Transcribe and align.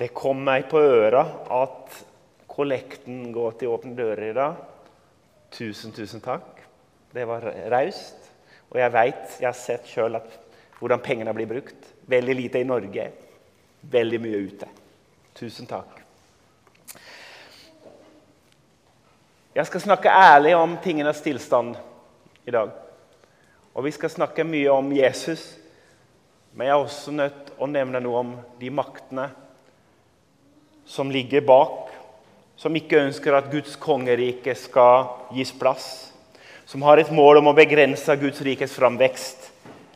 Det 0.00 0.14
kom 0.16 0.38
meg 0.40 0.64
på 0.70 0.80
øra 0.80 1.20
at 1.52 1.96
kollekten 2.48 3.26
går 3.34 3.58
til 3.60 3.68
Åpne 3.68 3.92
dører 3.98 4.30
i 4.30 4.36
dag. 4.36 4.54
Tusen, 5.52 5.92
tusen 5.92 6.22
takk. 6.24 6.62
Det 7.12 7.26
var 7.28 7.44
raust. 7.68 8.30
Og 8.70 8.78
jeg 8.80 8.94
veit, 8.94 9.34
jeg 9.42 9.48
har 9.50 9.58
sett 9.58 9.90
sjøl 9.90 10.16
hvordan 10.78 11.02
pengene 11.04 11.34
blir 11.36 11.50
brukt. 11.50 11.90
Veldig 12.08 12.36
lite 12.38 12.62
i 12.62 12.64
Norge, 12.64 13.04
veldig 13.92 14.20
mye 14.24 14.40
ute. 14.46 14.70
Tusen 15.36 15.68
takk. 15.68 16.00
Jeg 19.52 19.68
skal 19.68 19.84
snakke 19.84 20.16
ærlig 20.16 20.54
om 20.56 20.78
tingenes 20.80 21.20
tilstand 21.20 21.76
i 22.48 22.56
dag. 22.56 22.72
Og 23.76 23.84
vi 23.84 23.92
skal 23.92 24.16
snakke 24.16 24.48
mye 24.48 24.72
om 24.72 24.88
Jesus. 24.96 25.44
Men 26.54 26.70
jeg 26.70 26.78
er 26.78 26.88
også 26.88 27.16
nødt 27.20 27.54
å 27.60 27.68
nevne 27.68 28.00
noe 28.00 28.24
om 28.24 28.34
de 28.56 28.72
maktene 28.72 29.28
som 30.86 31.10
ligger 31.10 31.44
bak, 31.46 31.90
som 32.56 32.76
ikke 32.76 33.00
ønsker 33.06 33.36
at 33.36 33.50
Guds 33.52 33.76
kongerike 33.80 34.54
skal 34.58 35.08
gis 35.34 35.52
plass, 35.56 35.86
som 36.66 36.82
har 36.86 37.00
et 37.00 37.12
mål 37.14 37.40
om 37.40 37.50
å 37.50 37.56
begrense 37.56 38.16
Guds 38.20 38.42
rikes 38.46 38.74
framvekst, 38.76 39.48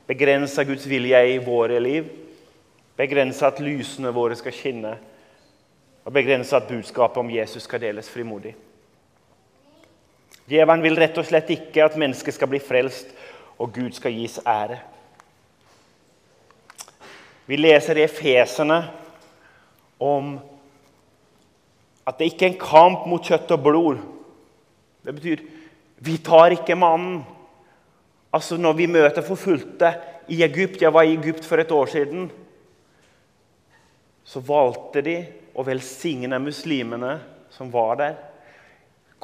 begrense 0.08 0.64
Guds 0.64 0.86
vilje 0.88 1.20
i 1.34 1.40
våre 1.44 1.80
liv, 1.82 2.08
begrense 2.96 3.46
at 3.46 3.60
lysene 3.62 4.12
våre 4.14 4.36
skal 4.38 4.54
skinne, 4.54 4.94
og 6.04 6.12
begrense 6.12 6.56
at 6.56 6.68
budskapet 6.68 7.20
om 7.20 7.30
Jesus 7.32 7.64
skal 7.64 7.80
deles 7.82 8.08
frimodig. 8.12 8.54
Djevelen 10.44 10.82
vil 10.84 10.98
rett 11.00 11.16
og 11.16 11.24
slett 11.24 11.48
ikke 11.54 11.86
at 11.86 11.96
mennesket 12.00 12.36
skal 12.36 12.50
bli 12.52 12.60
frelst 12.60 13.12
og 13.58 13.72
Gud 13.72 13.94
skal 13.96 14.12
gis 14.12 14.36
ære. 14.44 14.80
Vi 17.46 17.56
leser 17.56 18.00
i 18.00 18.04
Efesene 18.04 18.80
om 20.00 20.34
at 22.04 22.18
det 22.18 22.32
ikke 22.32 22.46
er 22.46 22.52
en 22.52 22.60
kamp 22.60 23.06
mot 23.08 23.24
kjøtt 23.24 23.54
og 23.56 23.62
blod. 23.64 24.00
Det 25.04 25.14
betyr 25.16 25.44
vi 26.04 26.18
tar 26.20 26.52
ikke 26.52 26.76
mannen. 26.76 27.22
Altså 28.34 28.56
Når 28.56 28.72
vi 28.72 28.90
møter 28.90 29.22
forfulgte 29.22 29.94
i 30.28 30.42
Egypt 30.42 30.82
Jeg 30.82 30.92
var 30.92 31.02
i 31.02 31.14
Egypt 31.14 31.44
for 31.44 31.60
et 31.60 31.72
år 31.72 31.86
siden. 31.86 32.30
Så 34.24 34.40
valgte 34.40 35.02
de 35.04 35.18
å 35.54 35.64
velsigne 35.64 36.40
muslimene 36.42 37.18
som 37.54 37.70
var 37.72 37.96
der. 38.00 38.14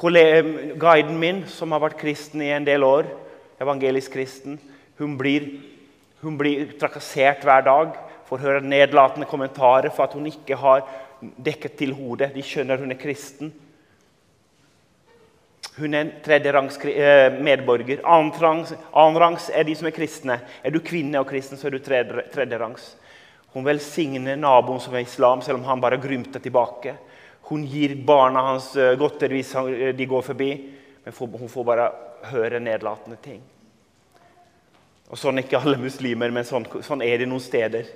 Guiden 0.01 1.17
min, 1.19 1.43
som 1.45 1.73
har 1.73 1.81
vært 1.83 1.99
kristen 1.99 2.41
i 2.41 2.53
en 2.53 2.65
del 2.65 2.85
år, 2.85 3.09
evangelisk 3.61 4.13
kristen, 4.15 4.57
hun 4.97 5.17
blir, 5.17 5.45
hun 6.21 6.37
blir 6.39 6.71
trakassert 6.79 7.43
hver 7.45 7.65
dag. 7.65 7.97
Får 8.31 8.45
høre 8.45 8.63
nedlatende 8.63 9.27
kommentarer 9.27 9.91
for 9.91 10.07
at 10.07 10.13
hun 10.15 10.29
ikke 10.29 10.55
har 10.55 10.85
dekket 11.19 11.75
til 11.81 11.91
hodet. 11.97 12.31
De 12.31 12.43
skjønner 12.45 12.79
hun 12.79 12.95
er 12.95 12.99
kristen. 12.99 13.51
Hun 15.75 15.93
er 15.93 16.05
en 16.05 16.13
tredjerangs 16.23 16.79
eh, 16.87 17.27
medborger. 17.43 17.99
Annenrangs 18.07 19.51
er 19.51 19.67
de 19.67 19.75
som 19.75 19.91
er 19.91 19.95
kristne. 19.95 20.39
Er 20.63 20.71
du 20.71 20.79
kvinne 20.79 21.19
og 21.19 21.27
kristen, 21.27 21.59
så 21.59 21.67
er 21.67 21.75
du 21.75 21.83
tredjerangs. 21.83 22.93
Hun 23.51 23.67
velsigner 23.67 24.39
naboen 24.39 24.79
som 24.79 24.95
er 24.95 25.03
islam, 25.03 25.43
selv 25.43 25.59
om 25.59 25.67
han 25.67 25.83
bare 25.83 25.99
grymter 25.99 26.39
tilbake. 26.39 26.95
Hun 27.51 27.65
gir 27.67 27.97
barna 28.07 28.47
hans 28.47 28.71
eh, 28.79 28.95
godteri 28.99 29.41
hvis 29.41 29.55
eh, 29.59 29.91
de 29.95 30.07
går 30.07 30.23
forbi, 30.23 30.51
men 31.03 31.19
hun 31.19 31.51
får 31.51 31.67
bare 31.67 31.91
høre 32.31 32.63
nedlatende 32.63 33.19
ting. 33.19 33.41
Og 35.11 35.19
Sånn 35.19 35.35
er 35.35 35.43
ikke 35.43 35.59
alle 35.59 35.75
muslimer, 35.81 36.31
men 36.31 36.47
sånn, 36.47 36.63
sånn 36.87 37.03
er 37.03 37.19
det 37.19 37.27
noen 37.27 37.43
steder. 37.43 37.89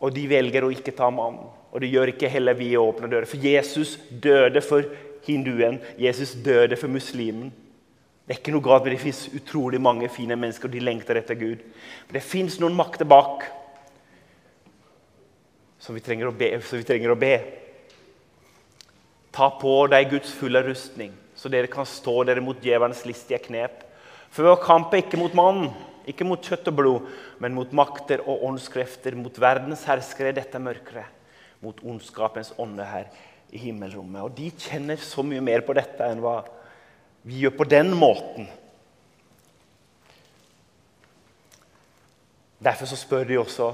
Og 0.00 0.12
de 0.12 0.26
velger 0.28 0.64
å 0.66 0.72
ikke 0.72 0.94
ta 0.96 1.08
mannen. 1.12 1.48
Og 1.72 1.82
det 1.82 1.90
gjør 1.92 2.12
ikke 2.12 2.30
heller 2.32 2.56
vi 2.56 2.70
å 2.76 2.86
åpne 2.88 3.08
dører. 3.10 3.28
For 3.28 3.40
Jesus 3.40 3.96
døde 4.10 4.62
for 4.64 4.86
hinduen. 5.26 5.80
Jesus 6.00 6.34
døde 6.44 6.78
for 6.80 6.92
muslimen. 6.92 7.52
Det 8.26 8.34
er 8.34 8.40
ikke 8.40 8.54
noe 8.56 8.64
galt, 8.64 8.86
men 8.86 8.96
det 8.96 9.02
fins 9.04 9.26
utrolig 9.38 9.78
mange 9.78 10.08
fine 10.10 10.34
mennesker, 10.34 10.66
og 10.66 10.74
de 10.74 10.82
lengter 10.82 11.20
etter 11.20 11.38
Gud. 11.38 11.60
Men 12.08 12.16
det 12.18 12.24
fins 12.26 12.56
noen 12.58 12.74
makter 12.74 13.06
bak 13.06 13.44
som 15.78 15.94
vi 15.94 16.00
be. 16.00 16.60
som 16.60 16.78
vi 16.78 16.84
trenger 16.84 17.12
å 17.12 17.18
be. 17.18 17.38
Ta 19.30 19.50
på 19.60 19.86
deg 19.86 20.10
Guds 20.10 20.32
fulle 20.32 20.62
rustning, 20.62 21.12
så 21.36 21.48
dere 21.48 21.68
kan 21.68 21.86
stå 21.86 22.24
dere 22.24 22.40
mot 22.40 22.56
djevelens 22.58 23.04
listige 23.06 23.38
knep. 23.38 23.84
For 24.30 24.42
vår 24.42 24.56
kamp 24.64 24.92
er 24.94 25.04
ikke 25.04 25.20
mot 25.20 25.34
mannen, 25.34 25.70
ikke 26.06 26.26
mot 26.26 26.42
kjøtt 26.42 26.68
og 26.70 26.76
blod, 26.78 27.08
men 27.42 27.54
mot 27.56 27.72
makter 27.76 28.22
og 28.24 28.44
åndskrefter, 28.48 29.16
mot 29.18 29.40
verdens 29.42 29.84
herskere 29.88 30.32
i 30.32 30.36
dette 30.36 30.60
mørket, 30.62 31.08
mot 31.64 31.78
ondskapens 31.82 32.52
ånde 32.62 32.86
her 32.86 33.08
i 33.52 33.60
himmelrommet. 33.62 34.22
Og 34.22 34.36
de 34.36 34.50
kjenner 34.50 35.00
så 35.02 35.24
mye 35.26 35.42
mer 35.44 35.64
på 35.66 35.74
dette 35.76 36.06
enn 36.06 36.22
hva 36.22 36.40
vi 37.26 37.42
gjør 37.42 37.56
på 37.58 37.66
den 37.68 37.90
måten. 37.98 38.46
Derfor 42.62 42.88
så 42.88 42.98
spør 42.98 43.26
de 43.28 43.40
også 43.40 43.72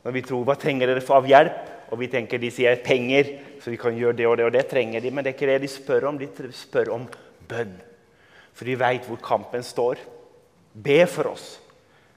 når 0.00 0.14
vi 0.16 0.22
tror 0.24 0.46
hva 0.48 0.56
trenger 0.56 0.88
dere 0.88 1.04
for 1.04 1.20
av 1.20 1.28
hjelp, 1.28 1.58
og 1.90 1.98
vi 2.00 2.08
tenker 2.08 2.40
de 2.40 2.48
sier 2.54 2.78
penger, 2.84 3.34
så 3.60 3.72
vi 3.72 3.78
kan 3.80 3.96
gjøre 3.98 4.16
det 4.16 4.26
og 4.28 4.36
det, 4.38 4.46
og 4.46 4.54
det 4.54 4.62
trenger 4.70 5.02
de. 5.02 5.10
Men 5.12 5.26
det 5.26 5.32
er 5.32 5.36
ikke 5.36 5.50
det 5.50 5.58
de 5.64 5.68
spør 5.68 6.06
om. 6.08 6.20
De 6.20 6.28
spør 6.56 6.92
om 6.94 7.04
bønn. 7.50 7.74
For 8.54 8.68
de 8.68 8.78
veit 8.78 9.08
hvor 9.08 9.20
kampen 9.20 9.64
står. 9.66 10.00
Be 10.72 11.06
for 11.06 11.32
oss. 11.32 11.58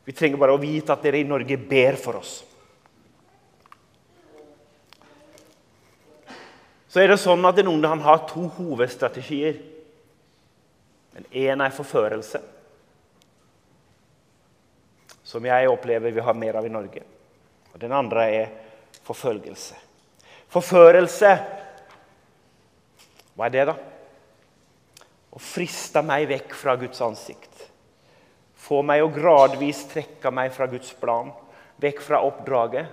Vi 0.04 0.14
trenger 0.14 0.38
bare 0.38 0.56
å 0.56 0.62
vite 0.62 0.94
at 0.94 1.04
dere 1.04 1.22
i 1.22 1.28
Norge 1.28 1.58
ber 1.58 1.98
for 2.00 2.20
oss. 2.20 2.42
Så 6.94 7.02
er 7.02 7.10
det 7.10 7.18
sånn 7.18 7.42
at 7.50 7.56
Den 7.58 7.72
onde 7.72 7.90
har 7.90 8.26
to 8.30 8.46
hovedstrategier. 8.58 9.58
Den 11.14 11.26
ene 11.32 11.66
er 11.70 11.74
forførelse, 11.74 12.40
som 15.24 15.46
jeg 15.46 15.70
opplever 15.70 16.14
vi 16.14 16.24
har 16.26 16.38
mer 16.38 16.58
av 16.58 16.66
i 16.66 16.72
Norge. 16.74 17.04
Og 17.74 17.80
Den 17.82 17.94
andre 17.94 18.24
er 18.34 18.54
forfølgelse. 19.06 19.78
Forførelse 20.54 21.34
Hva 23.34 23.48
er 23.48 23.54
det, 23.54 23.66
da? 23.66 23.74
Å 25.34 25.40
friste 25.42 26.02
meg 26.06 26.28
vekk 26.30 26.52
fra 26.54 26.76
Guds 26.78 27.02
ansikt. 27.02 27.73
Få 28.64 28.80
meg 28.86 29.04
å 29.04 29.12
gradvis 29.12 29.82
trekke 29.92 30.32
meg 30.32 30.54
fra 30.56 30.70
Guds 30.72 30.94
plan, 30.96 31.34
vekk 31.84 32.00
fra 32.06 32.22
oppdraget. 32.24 32.88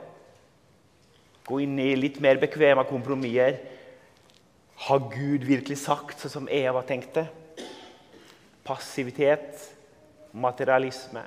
Gå 1.47 1.61
inn 1.63 1.77
i 1.83 1.93
litt 1.99 2.19
mer 2.23 2.41
bekvemme 2.43 2.83
kompromisser. 2.89 3.61
Har 4.87 5.05
Gud 5.13 5.45
virkelig 5.47 5.83
sagt 5.85 6.23
sånn 6.23 6.33
som 6.33 6.49
Eva 6.51 6.83
tenkte? 6.87 7.27
Passivitet, 8.67 9.63
materialisme. 10.33 11.23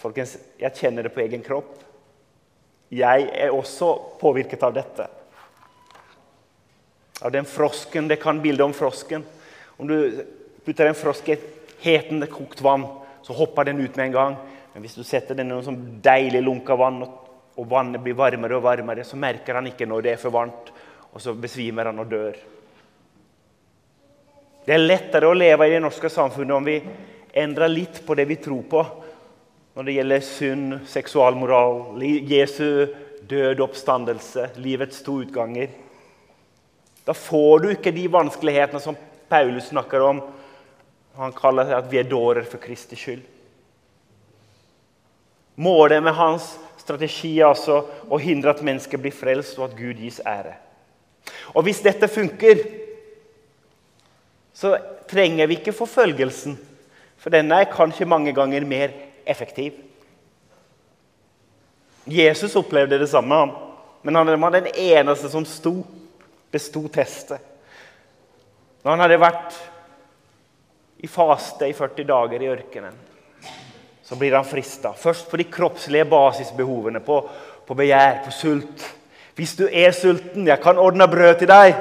Folkens, 0.00 0.36
jeg 0.58 0.78
kjenner 0.78 1.06
det 1.06 1.12
på 1.14 1.22
egen 1.22 1.42
kropp. 1.44 1.74
Jeg 2.90 3.28
er 3.30 3.54
også 3.54 3.92
påvirket 4.18 4.62
av 4.66 4.74
dette. 4.74 5.06
Av 7.22 7.30
den 7.30 7.46
frosken. 7.46 8.08
Det 8.08 8.18
kan 8.22 8.40
bilde 8.42 8.64
om 8.64 8.74
frosken. 8.74 9.22
Om 9.76 9.90
du 9.90 10.24
putter 10.64 10.88
en 10.88 10.98
frosk 10.98 11.28
i 11.28 11.36
et 11.36 11.76
hetende 11.84 12.26
kokt 12.30 12.62
vann, 12.64 12.88
så 13.22 13.36
hopper 13.36 13.68
den 13.68 13.80
ut 13.80 13.96
med 13.96 14.06
en 14.06 14.16
gang. 14.16 14.36
Men 14.72 14.84
hvis 14.84 14.96
du 14.98 15.02
setter 15.04 15.38
den 15.38 15.50
i 15.50 15.54
noe 15.54 15.66
sånn 15.66 15.80
deilig 16.02 16.42
lunka 16.44 16.76
vann, 16.78 17.02
og 17.60 17.68
vannet 17.68 18.02
blir 18.02 18.16
varmere 18.16 18.56
og 18.56 18.64
varmere, 18.64 19.04
så 19.04 19.18
merker 19.20 19.58
han 19.58 19.68
ikke 19.68 19.88
når 19.88 20.06
det 20.06 20.14
er 20.14 20.22
for 20.22 20.34
varmt, 20.34 20.70
og 21.10 21.20
så 21.20 21.34
besvimer 21.36 21.90
han 21.90 22.00
og 22.00 22.08
dør. 22.10 22.38
Det 24.64 24.76
er 24.76 24.84
lettere 24.84 25.28
å 25.28 25.36
leve 25.36 25.66
i 25.66 25.74
det 25.74 25.82
norske 25.82 26.08
samfunnet 26.12 26.56
om 26.56 26.66
vi 26.68 26.78
endrer 27.40 27.72
litt 27.72 28.02
på 28.06 28.14
det 28.16 28.26
vi 28.30 28.38
tror 28.42 28.62
på, 28.70 28.82
når 29.74 29.86
det 29.86 29.94
gjelder 29.96 30.26
synd, 30.26 30.74
seksualmoral, 30.90 32.00
Jesu 32.02 32.86
død 33.30 33.62
oppstandelse, 33.62 34.48
livets 34.62 35.02
to 35.06 35.20
utganger. 35.24 35.70
Da 37.06 37.14
får 37.16 37.62
du 37.62 37.68
ikke 37.72 37.94
de 37.94 38.06
vanskelighetene 38.10 38.82
som 38.82 38.98
Paulus 39.30 39.70
snakker 39.70 40.02
om. 40.04 40.20
Han 41.20 41.36
kaller 41.36 41.68
det 41.68 41.76
at 41.76 41.88
vi 41.90 41.98
er 42.00 42.08
dårer 42.08 42.46
for 42.48 42.62
Kristi 42.62 42.96
skyld. 42.96 43.22
Målet 45.60 46.00
med 46.02 46.16
hans 46.16 46.54
strategi 46.80 47.34
er 47.36 47.50
altså 47.50 47.82
å 48.08 48.18
hindre 48.20 48.54
at 48.54 48.62
mennesker 48.64 49.00
blir 49.02 49.12
frelst, 49.12 49.58
og 49.58 49.68
at 49.68 49.76
Gud 49.76 50.00
gis 50.00 50.22
ære. 50.24 50.54
Og 51.52 51.66
Hvis 51.66 51.82
dette 51.84 52.08
funker, 52.08 52.62
så 54.56 54.72
trenger 55.10 55.50
vi 55.50 55.58
ikke 55.58 55.76
forfølgelsen. 55.76 56.56
For 57.20 57.32
denne 57.32 57.58
er 57.60 57.72
kanskje 57.72 58.08
mange 58.08 58.32
ganger 58.32 58.64
mer 58.64 58.94
effektiv. 59.28 59.76
Jesus 62.08 62.56
opplevde 62.56 62.98
det 62.98 63.10
samme, 63.12 63.42
men 64.02 64.16
han 64.16 64.32
var 64.40 64.56
den 64.56 64.72
eneste 64.72 65.28
som 65.28 65.44
sto, 65.44 65.82
besto 66.50 66.86
testet. 66.88 67.44
Når 68.80 68.94
han 68.94 69.04
hadde 69.04 69.20
vært 69.20 69.60
i 71.00 71.08
faste 71.08 71.68
i 71.68 71.76
40 71.76 72.04
dager 72.08 72.42
i 72.42 72.50
ørkenen, 72.52 72.96
så 74.04 74.16
blir 74.18 74.34
han 74.36 74.44
frista. 74.44 74.92
Først 74.92 75.30
på 75.30 75.38
de 75.40 75.46
kroppslige 75.48 76.08
basisbehovene, 76.10 77.00
på, 77.00 77.20
på 77.66 77.76
begjær, 77.78 78.24
på 78.24 78.34
sult. 78.34 78.88
Hvis 79.38 79.54
du 79.56 79.64
er 79.66 79.94
sulten, 79.96 80.48
jeg 80.48 80.60
kan 80.60 80.78
ordne 80.78 81.06
brød 81.08 81.38
til 81.40 81.48
deg. 81.48 81.78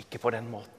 Ikke 0.00 0.22
på 0.22 0.30
den 0.32 0.46
måten. 0.48 0.70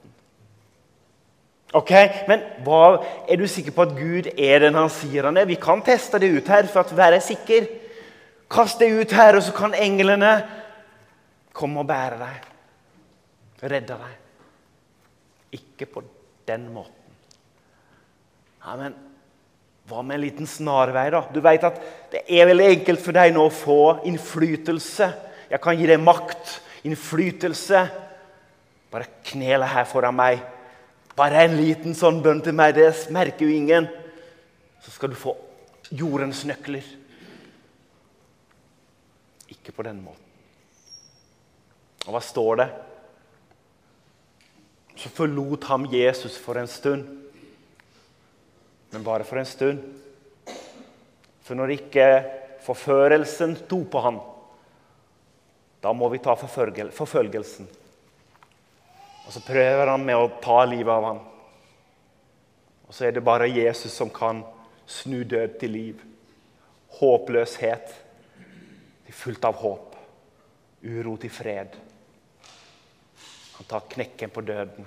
Ok, 1.76 1.92
Men 2.28 2.42
hva, 2.64 3.02
er 3.28 3.36
du 3.36 3.44
sikker 3.50 3.74
på 3.74 3.84
at 3.84 3.94
Gud 3.98 4.30
er 4.32 4.64
den 4.64 4.78
han 4.78 4.90
sier 4.90 5.28
han 5.28 5.36
er? 5.36 5.48
Vi 5.50 5.58
kan 5.60 5.82
teste 5.84 6.18
det 6.22 6.32
ut 6.32 6.48
her 6.48 6.66
for 6.72 6.86
å 6.86 6.98
være 6.98 7.20
sikker. 7.20 7.68
Kast 8.50 8.80
det 8.80 8.88
ut 8.94 9.12
her, 9.12 9.36
og 9.36 9.44
så 9.44 9.52
kan 9.54 9.74
englene 9.74 10.38
komme 11.56 11.82
og 11.82 11.88
bære 11.90 12.20
deg. 12.22 12.52
Redde 13.66 13.98
deg. 13.98 14.20
Ikke 15.60 15.90
på 15.90 16.04
den 16.46 16.68
måten. 16.74 16.92
Ja, 18.64 18.76
men 18.78 18.96
hva 19.86 20.02
med 20.02 20.16
en 20.16 20.24
liten 20.24 20.48
snarvei, 20.50 21.06
da? 21.14 21.22
Du 21.30 21.38
vet 21.42 21.64
at 21.66 21.78
Det 22.10 22.22
er 22.26 22.48
veldig 22.48 22.66
enkelt 22.72 23.02
for 23.02 23.14
deg 23.14 23.34
nå 23.34 23.44
å 23.46 23.52
få 23.52 23.80
innflytelse. 24.08 25.08
Jeg 25.50 25.62
kan 25.62 25.78
gi 25.78 25.86
deg 25.86 26.02
makt, 26.02 26.60
innflytelse. 26.86 27.82
Bare 28.90 29.10
knele 29.26 29.66
her 29.68 29.86
foran 29.90 30.16
meg. 30.16 30.40
Bare 31.16 31.44
en 31.44 31.56
liten 31.58 31.94
sånn 31.96 32.22
bønn 32.22 32.42
til 32.44 32.54
meg, 32.56 32.74
det 32.76 32.88
merker 33.14 33.46
jo 33.46 33.56
ingen. 33.56 33.88
Så 34.84 34.94
skal 34.94 35.12
du 35.12 35.18
få 35.18 35.34
jordens 35.90 36.44
nøkler. 36.48 36.86
Ikke 39.50 39.74
på 39.74 39.86
den 39.86 40.00
måten. 40.02 40.22
Og 42.06 42.14
hva 42.14 42.22
står 42.22 42.62
det? 42.62 42.68
Så 44.96 45.12
forlot 45.12 45.64
ham 45.68 45.86
Jesus 45.92 46.38
for 46.40 46.58
en 46.58 46.68
stund 46.68 47.26
men 48.96 49.04
bare 49.04 49.24
for 49.24 49.36
en 49.36 49.46
stund. 49.46 49.82
For 51.44 51.58
når 51.58 51.74
ikke 51.74 52.06
forførelsen 52.64 53.52
sto 53.58 53.82
på 53.84 54.00
ham, 54.00 54.20
da 55.84 55.92
må 55.92 56.08
vi 56.08 56.22
ta 56.24 56.32
forfølgelsen. 56.38 57.68
Og 59.26 59.34
så 59.34 59.42
prøver 59.44 59.90
han 59.92 60.06
med 60.06 60.16
å 60.16 60.30
ta 60.42 60.62
livet 60.64 60.92
av 60.94 61.08
ham. 61.10 61.20
Og 62.86 62.94
så 62.94 63.08
er 63.08 63.12
det 63.12 63.26
bare 63.26 63.50
Jesus 63.50 63.92
som 63.92 64.08
kan 64.08 64.40
snu 64.88 65.20
død 65.28 65.58
til 65.60 65.74
liv. 65.76 66.02
Håpløshet 66.96 67.92
til 69.06 69.18
fullt 69.18 69.44
av 69.44 69.60
håp. 69.60 69.96
Uro 70.86 71.18
til 71.20 71.36
fred. 71.36 71.76
Han 73.56 73.68
tar 73.68 73.88
knekken 73.90 74.30
på 74.30 74.44
døden. 74.44 74.86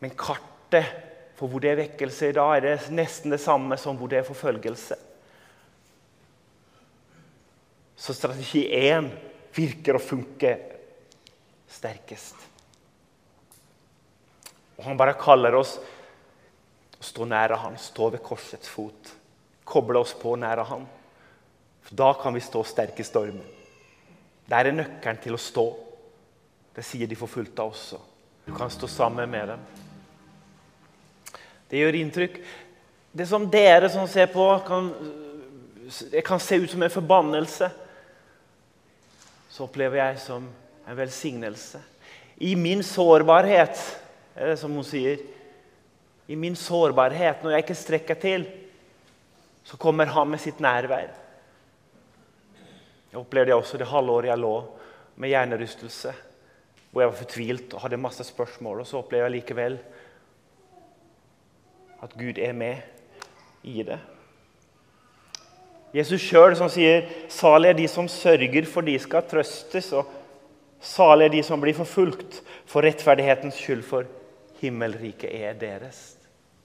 Men 0.00 0.16
kartet 0.16 1.06
for 1.36 1.48
hvor 1.48 1.62
det 1.64 1.70
er 1.72 1.78
vekkelse 1.80 2.28
i 2.28 2.36
dag, 2.36 2.50
er 2.56 2.64
det 2.64 2.92
nesten 2.92 3.32
det 3.32 3.40
samme 3.40 3.76
som 3.80 3.96
hvor 3.96 4.10
det 4.12 4.18
er 4.20 4.26
forfølgelse. 4.28 4.96
Så 8.00 8.16
strategi 8.16 8.66
én 8.76 9.08
virker 9.56 9.96
å 9.96 10.02
funke 10.04 10.54
sterkest. 11.68 12.36
Og 14.78 14.84
Han 14.84 15.00
bare 15.00 15.16
kaller 15.20 15.56
oss 15.56 15.78
å 16.96 17.04
stå 17.04 17.28
nære 17.28 17.56
Han, 17.60 17.76
stå 17.80 18.10
ved 18.12 18.24
korsets 18.24 18.68
fot. 18.68 19.14
Koble 19.64 20.00
oss 20.00 20.12
på 20.16 20.36
nære 20.40 20.64
Han. 20.72 20.86
For 21.84 21.96
Da 21.96 22.12
kan 22.20 22.36
vi 22.36 22.44
stå 22.44 22.64
sterke 22.64 23.04
i 23.04 23.08
stormen. 23.08 23.59
Der 24.50 24.66
er 24.66 24.74
nøkkelen 24.74 25.20
til 25.22 25.36
å 25.36 25.40
stå. 25.40 25.66
Det 26.74 26.82
sier 26.86 27.06
de 27.10 27.18
forfulgte 27.18 27.62
også. 27.62 28.00
Du 28.46 28.50
kan 28.56 28.70
stå 28.72 28.88
sammen 28.90 29.30
med 29.30 29.52
dem. 29.52 29.60
Det 31.70 31.78
gjør 31.78 31.98
inntrykk. 32.00 32.40
Det 33.12 33.26
som 33.30 33.46
dere 33.50 33.90
som 33.92 34.08
ser 34.10 34.26
på, 34.32 34.46
kan, 34.66 34.90
kan 36.26 36.42
se 36.42 36.58
ut 36.58 36.70
som 36.72 36.82
en 36.82 36.90
forbannelse. 36.90 37.70
Så 39.50 39.66
opplever 39.68 40.00
jeg 40.02 40.18
som 40.24 40.48
en 40.86 40.98
velsignelse. 40.98 41.82
I 42.42 42.56
min 42.58 42.82
sårbarhet, 42.86 43.78
er 44.34 44.50
det 44.50 44.58
som 44.58 44.74
hun 44.74 44.86
sier. 44.86 45.20
I 46.30 46.38
min 46.38 46.56
sårbarhet, 46.58 47.42
når 47.42 47.54
jeg 47.54 47.66
ikke 47.66 47.78
strekker 47.78 48.18
til, 48.18 48.46
så 49.66 49.78
kommer 49.78 50.10
han 50.10 50.30
med 50.30 50.42
sitt 50.42 50.58
nærvær. 50.62 51.19
Jeg 53.10 53.18
opplevde 53.20 53.56
også 53.56 53.78
det 53.80 53.88
halvåret 53.90 54.30
jeg 54.30 54.38
lå 54.38 54.54
med 55.20 55.32
hjernerystelse, 55.32 56.12
hvor 56.90 57.02
jeg 57.02 57.10
var 57.10 57.18
fortvilt 57.18 57.74
og 57.74 57.82
hadde 57.84 57.98
masse 58.00 58.24
spørsmål. 58.24 58.82
Og 58.82 58.86
så 58.86 59.00
opplever 59.00 59.26
jeg 59.28 59.40
likevel 59.40 59.78
at 62.00 62.14
Gud 62.16 62.38
er 62.38 62.52
med 62.56 62.76
i 63.66 63.82
det. 63.84 63.98
Jesus 65.94 66.22
sjøl 66.22 66.54
sier 66.70 67.08
salig 67.32 67.72
er 67.72 67.78
de 67.80 67.88
som 67.90 68.06
sørger, 68.08 68.66
for 68.70 68.86
de 68.86 68.94
skal 69.02 69.26
trøstes. 69.26 69.90
Og 69.98 70.06
salig 70.78 71.26
er 71.26 71.34
de 71.34 71.42
som 71.46 71.60
blir 71.60 71.74
forfulgt 71.74 72.40
for 72.70 72.86
rettferdighetens 72.86 73.58
skyld, 73.58 73.82
for 73.82 74.06
himmelriket 74.62 75.34
er 75.34 75.58
deres. 75.58 76.14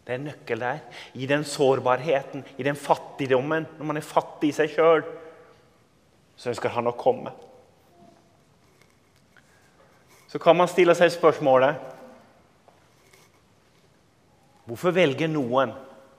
Det 0.05 0.13
er 0.13 0.19
en 0.19 0.27
nøkkel 0.29 0.61
der. 0.61 0.81
I 1.17 1.25
den 1.25 1.43
sårbarheten, 1.43 2.45
i 2.57 2.63
den 2.63 2.77
fattigdommen, 2.77 3.65
når 3.79 3.89
man 3.89 3.97
er 3.97 4.05
fattig 4.05 4.51
i 4.53 4.57
seg 4.59 4.69
sjøl, 4.75 5.01
så 6.35 6.51
ønsker 6.51 6.73
han 6.75 6.87
å 6.89 6.95
komme. 6.97 7.31
Så 10.27 10.39
kan 10.41 10.57
man 10.57 10.67
stille 10.67 10.95
seg 10.97 11.13
spørsmålet 11.13 11.93
Hvorfor 14.65 14.95
velger 14.95 15.29
noen, 15.29 15.75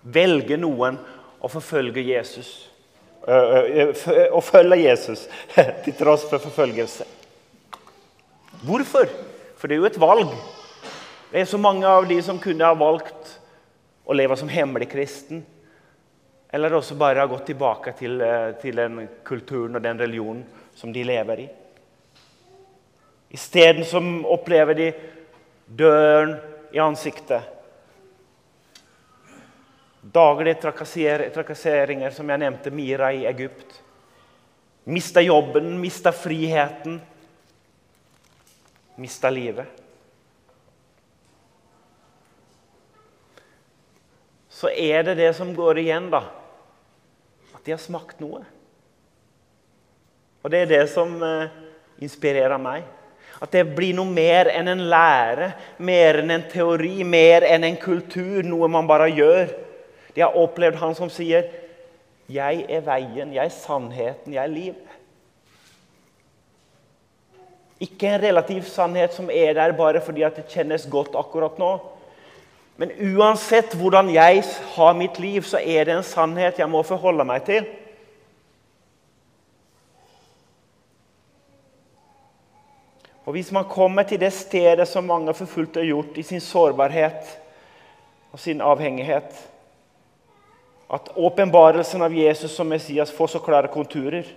velger 0.06 0.60
noen 0.62 1.00
å 1.42 1.48
forfølge 1.50 2.04
Jesus? 2.06 2.50
Å 3.26 4.40
følge 4.44 4.78
Jesus 4.84 5.24
til 5.82 5.96
tross 5.98 6.28
for 6.30 6.38
forfølgelse. 6.38 7.08
Hvorfor? 8.62 9.10
For 9.58 9.66
det 9.66 9.74
er 9.76 9.82
jo 9.82 9.88
et 9.90 9.98
valg. 9.98 10.30
Det 11.32 11.42
er 11.42 11.50
så 11.50 11.58
mange 11.58 11.90
av 11.90 12.06
de 12.06 12.20
som 12.22 12.38
kunne 12.38 12.70
ha 12.70 12.78
valgt 12.78 13.34
å 14.06 14.14
leve 14.14 14.38
som 14.38 14.48
hemmelig 14.48 14.92
kristen. 14.94 15.42
Eller 16.56 16.72
også 16.72 16.96
bare 16.96 17.20
har 17.20 17.28
gått 17.28 17.50
tilbake 17.50 17.92
til, 17.98 18.22
til 18.62 18.78
den 18.80 19.02
kulturen 19.26 19.76
og 19.76 19.84
den 19.84 20.00
religionen 20.00 20.46
som 20.76 20.92
de 20.92 21.02
lever 21.04 21.42
i. 21.44 21.46
Isteden 23.36 24.24
opplever 24.24 24.78
de 24.78 24.86
døren 25.66 26.38
i 26.72 26.80
ansiktet 26.80 27.52
Daglige 30.06 30.60
trakasseringer, 31.34 32.12
som 32.14 32.28
jeg 32.30 32.38
nevnte, 32.38 32.70
Mira 32.70 33.08
i 33.12 33.24
Egypt. 33.26 33.80
Mista 34.86 35.20
jobben, 35.20 35.72
mista 35.80 36.12
friheten, 36.14 37.00
mista 39.02 39.32
livet. 39.34 39.66
Så 44.48 44.70
er 44.70 45.02
det 45.02 45.16
det 45.18 45.32
som 45.36 45.50
går 45.56 45.82
igjen, 45.82 46.06
da. 46.14 46.22
De 47.66 47.74
har 47.74 47.82
smakt 47.82 48.20
noe. 48.22 48.44
Og 50.46 50.52
det 50.52 50.62
er 50.62 50.70
det 50.70 50.84
som 50.92 51.16
eh, 51.26 51.50
inspirerer 52.06 52.60
meg. 52.62 52.86
At 53.42 53.52
det 53.52 53.66
blir 53.76 53.96
noe 53.98 54.08
mer 54.08 54.48
enn 54.54 54.70
en 54.70 54.84
lære, 54.88 55.50
mer 55.84 56.22
enn 56.22 56.32
en 56.32 56.46
teori, 56.48 57.02
mer 57.04 57.44
enn 57.44 57.66
en 57.66 57.78
kultur. 57.80 58.46
Noe 58.46 58.70
man 58.70 58.86
bare 58.88 59.10
gjør. 59.10 59.50
De 60.14 60.22
har 60.22 60.38
opplevd 60.38 60.78
han 60.80 60.94
som 60.96 61.10
sier 61.12 61.50
'Jeg 62.26 62.64
er 62.68 62.80
veien, 62.82 63.34
jeg 63.34 63.44
er 63.44 63.54
sannheten, 63.54 64.32
jeg 64.34 64.42
er 64.42 64.50
livet'. 64.50 64.94
Ikke 67.80 68.08
en 68.08 68.22
relativ 68.22 68.62
sannhet 68.62 69.12
som 69.14 69.28
er 69.30 69.52
der 69.54 69.72
bare 69.72 70.00
fordi 70.00 70.24
det 70.34 70.48
kjennes 70.48 70.88
godt 70.90 71.14
akkurat 71.14 71.58
nå. 71.58 71.78
Men 72.76 72.92
uansett 73.16 73.74
hvordan 73.74 74.10
jeg 74.12 74.44
har 74.74 74.96
mitt 74.96 75.18
liv, 75.18 75.42
så 75.48 75.58
er 75.58 75.88
det 75.88 75.96
en 75.96 76.04
sannhet 76.04 76.58
jeg 76.60 76.68
må 76.68 76.82
forholde 76.84 77.24
meg 77.24 77.44
til. 77.48 77.68
Og 83.26 83.32
Hvis 83.34 83.50
man 83.52 83.66
kommer 83.66 84.06
til 84.06 84.20
det 84.20 84.32
stedet 84.32 84.86
som 84.88 85.08
mange 85.08 85.34
forfulgte 85.34 85.80
har 85.80 85.88
gjort 85.88 86.18
i 86.18 86.22
sin 86.22 86.40
sårbarhet 86.40 87.32
og 88.32 88.38
sin 88.40 88.60
avhengighet, 88.60 89.32
at 90.92 91.08
åpenbarelsen 91.16 92.02
av 92.02 92.14
Jesus 92.14 92.54
som 92.54 92.68
Messias 92.70 93.10
får 93.10 93.32
så 93.32 93.40
klare 93.42 93.72
konturer, 93.72 94.28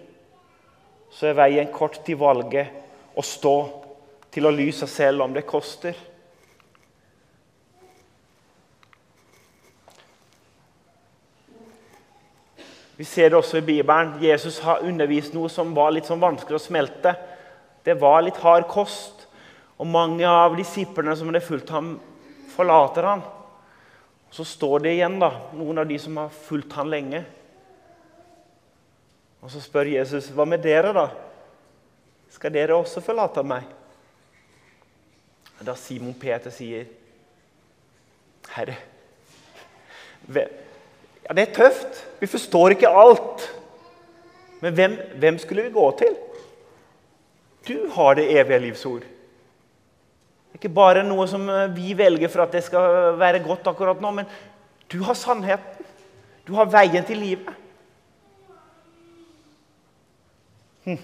så 1.13 1.29
er 1.29 1.37
veien 1.37 1.69
kort 1.73 1.99
til 2.05 2.17
valget 2.17 2.73
å 3.13 3.21
stå, 3.21 3.55
til 4.33 4.47
å 4.49 4.53
lyse 4.53 4.87
selv 4.89 5.21
om 5.25 5.33
det 5.33 5.45
koster. 5.45 5.93
Vi 12.99 13.05
ser 13.07 13.29
det 13.29 13.37
også 13.37 13.61
i 13.61 13.63
Bibelen. 13.63 14.17
Jesus 14.19 14.57
har 14.59 14.81
undervist 14.83 15.31
noe 15.31 15.47
som 15.47 15.71
var 15.71 15.93
litt 15.95 16.09
sånn 16.09 16.19
vanskelig 16.19 16.57
å 16.57 16.65
smelte. 16.65 17.13
Det 17.87 17.95
var 17.95 18.25
litt 18.25 18.41
hard 18.43 18.67
kost. 18.67 19.23
Og 19.79 19.87
mange 19.87 20.27
av 20.27 20.57
disiplene 20.59 21.15
som 21.15 21.31
hadde 21.31 21.39
fulgt 21.45 21.71
ham, 21.71 21.93
forlater 22.51 23.07
ham. 23.07 23.23
Så 24.35 24.43
står 24.43 24.83
det 24.83 24.97
igjen 24.97 25.15
da, 25.21 25.31
noen 25.55 25.79
av 25.79 25.87
de 25.87 25.95
som 26.03 26.19
har 26.19 26.35
fulgt 26.43 26.75
ham 26.75 26.91
lenge. 26.91 27.23
Og 29.39 29.47
så 29.47 29.63
spør 29.63 29.95
Jesus, 29.95 30.27
'Hva 30.27 30.45
med 30.45 30.59
dere, 30.59 30.91
da? 30.93 31.07
Skal 32.29 32.51
dere 32.51 32.75
også 32.75 32.99
forlate 33.01 33.43
meg?' 33.43 33.63
Da 35.63 35.73
Simon 35.75 36.13
Peter 36.13 36.49
sier, 36.51 36.85
'Herre' 38.43 38.77
ja, 41.29 41.33
Det 41.33 41.45
er 41.45 41.53
tøft. 41.53 42.05
Vi 42.19 42.27
forstår 42.27 42.75
ikke 42.75 42.89
alt. 42.89 43.45
Men 44.61 44.73
hvem, 44.73 44.97
hvem 45.21 45.37
skulle 45.39 45.63
vi 45.63 45.71
gå 45.71 45.85
til? 45.99 46.17
Du 47.67 47.89
har 47.93 48.15
det 48.15 48.31
evige 48.39 48.59
livsord. 48.59 49.05
Det 49.05 50.57
er 50.57 50.59
ikke 50.63 50.73
bare 50.73 51.05
noe 51.05 51.27
som 51.29 51.45
vi 51.75 51.93
velger 51.93 52.31
for 52.33 52.43
at 52.43 52.51
det 52.51 52.63
skal 52.65 53.13
være 53.19 53.43
godt 53.45 53.67
akkurat 53.69 54.01
nå, 54.01 54.11
men 54.11 54.25
du 54.91 55.03
har 55.05 55.13
sannheten. 55.13 55.85
Du 56.47 56.55
har 56.57 56.65
veien 56.65 57.05
til 57.05 57.21
livet. 57.21 57.53
Hm. 60.87 60.97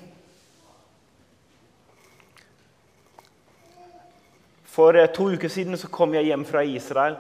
For 4.75 4.97
eh, 4.97 5.07
to 5.13 5.29
uker 5.35 5.51
siden 5.51 5.77
så 5.77 5.87
kom 5.91 6.15
jeg 6.17 6.31
hjem 6.31 6.43
fra 6.49 6.63
Israel. 6.65 7.19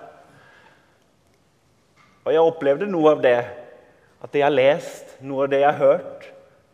Og 2.25 2.33
jeg 2.33 2.41
opplevde 2.41 2.89
noe 2.89 3.13
av 3.13 3.21
det. 3.23 3.37
At 4.23 4.31
det 4.33 4.41
jeg 4.41 4.47
har 4.47 4.55
lest, 4.55 5.13
noe 5.21 5.45
av 5.45 5.51
det 5.53 5.61
jeg 5.61 5.69
har 5.69 5.81
hørt, 5.81 6.25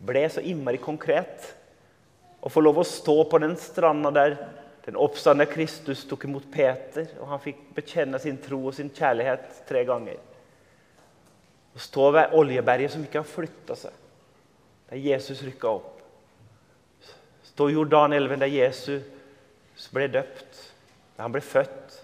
ble 0.02 0.24
så 0.32 0.44
innmari 0.48 0.80
konkret. 0.82 1.50
Å 2.42 2.50
få 2.50 2.64
lov 2.64 2.80
å 2.82 2.88
stå 2.88 3.18
på 3.30 3.42
den 3.44 3.58
stranda 3.60 4.14
der 4.16 4.38
den 4.82 4.98
oppstandende 4.98 5.52
Kristus 5.52 6.02
tok 6.10 6.24
imot 6.26 6.48
Peter, 6.50 7.06
og 7.22 7.28
han 7.30 7.42
fikk 7.44 7.60
bekjenne 7.76 8.18
sin 8.20 8.40
tro 8.42 8.64
og 8.66 8.74
sin 8.74 8.90
kjærlighet 8.90 9.60
tre 9.70 9.84
ganger. 9.86 10.18
Å 11.78 11.82
stå 11.86 12.08
ved 12.16 12.34
Oljeberget 12.40 12.96
som 12.96 13.04
ikke 13.06 13.22
har 13.22 13.30
flytta 13.30 13.78
seg, 13.78 13.94
der 14.90 15.04
Jesus 15.04 15.44
rykka 15.46 15.70
opp. 15.70 16.02
Stå 17.52 17.70
i 17.70 17.76
Jordanelven, 17.76 18.42
der 18.42 18.50
Jesus 18.50 19.86
ble 19.94 20.10
døpt 20.10 20.72
der 21.22 21.28
han 21.28 21.34
ble 21.36 21.42
født, 21.46 21.98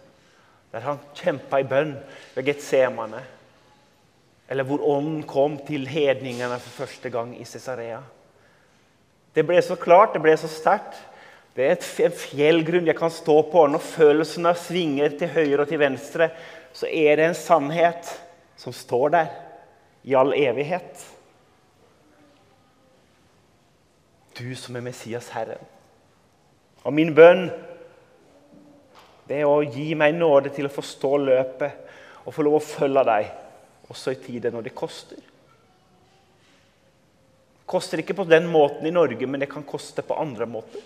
der 0.70 0.84
han 0.86 1.00
kjempa 1.18 1.58
i 1.58 1.66
bønn 1.66 1.96
ved 2.36 2.46
Getsemane. 2.46 3.24
Eller 4.48 4.64
hvor 4.68 4.84
ånden 4.96 5.24
kom 5.28 5.58
til 5.68 5.88
hedningene 5.90 6.60
for 6.64 6.86
første 6.86 7.12
gang 7.12 7.34
i 7.36 7.46
Cesarea. 7.46 8.00
Det 9.36 9.44
ble 9.46 9.60
så 9.62 9.76
klart, 9.78 10.16
det 10.16 10.24
ble 10.24 10.34
så 10.40 10.50
sterkt. 10.50 10.96
Det 11.58 11.66
er 11.66 12.06
en 12.06 12.16
fjellgrunn 12.16 12.88
jeg 12.88 12.98
kan 12.98 13.12
stå 13.12 13.42
på. 13.52 13.66
Når 13.68 13.84
følelsene 13.84 14.54
svinger 14.58 15.18
til 15.20 15.34
høyre 15.34 15.66
og 15.66 15.70
til 15.70 15.82
venstre, 15.82 16.30
så 16.74 16.88
er 16.88 17.18
det 17.20 17.28
en 17.28 17.38
sannhet 17.38 18.12
som 18.58 18.74
står 18.74 19.14
der 19.14 19.32
i 20.08 20.16
all 20.16 20.34
evighet. 20.38 21.04
Du 24.38 24.56
som 24.56 24.78
er 24.78 24.86
Messias, 24.86 25.32
Herren. 25.34 25.64
Og 26.86 26.94
min 26.94 27.12
bønn 27.18 27.50
det 29.28 29.42
er 29.42 29.50
å 29.50 29.66
gi 29.66 29.92
meg 29.98 30.16
nåde 30.16 30.54
til 30.56 30.70
å 30.70 30.72
forstå 30.72 31.10
løpet 31.20 32.24
og 32.24 32.36
få 32.36 32.46
lov 32.46 32.62
å 32.62 32.64
følge 32.64 33.04
deg 33.10 33.34
også 33.92 34.14
i 34.14 34.20
tider 34.22 34.54
når 34.54 34.68
det 34.68 34.76
koster. 34.78 35.20
Det 37.58 37.66
koster 37.68 38.00
ikke 38.04 38.16
på 38.16 38.28
den 38.28 38.48
måten 38.52 38.88
i 38.88 38.94
Norge, 38.96 39.28
men 39.28 39.42
det 39.44 39.50
kan 39.52 39.66
koste 39.68 40.04
på 40.06 40.16
andre 40.20 40.48
måter. 40.48 40.84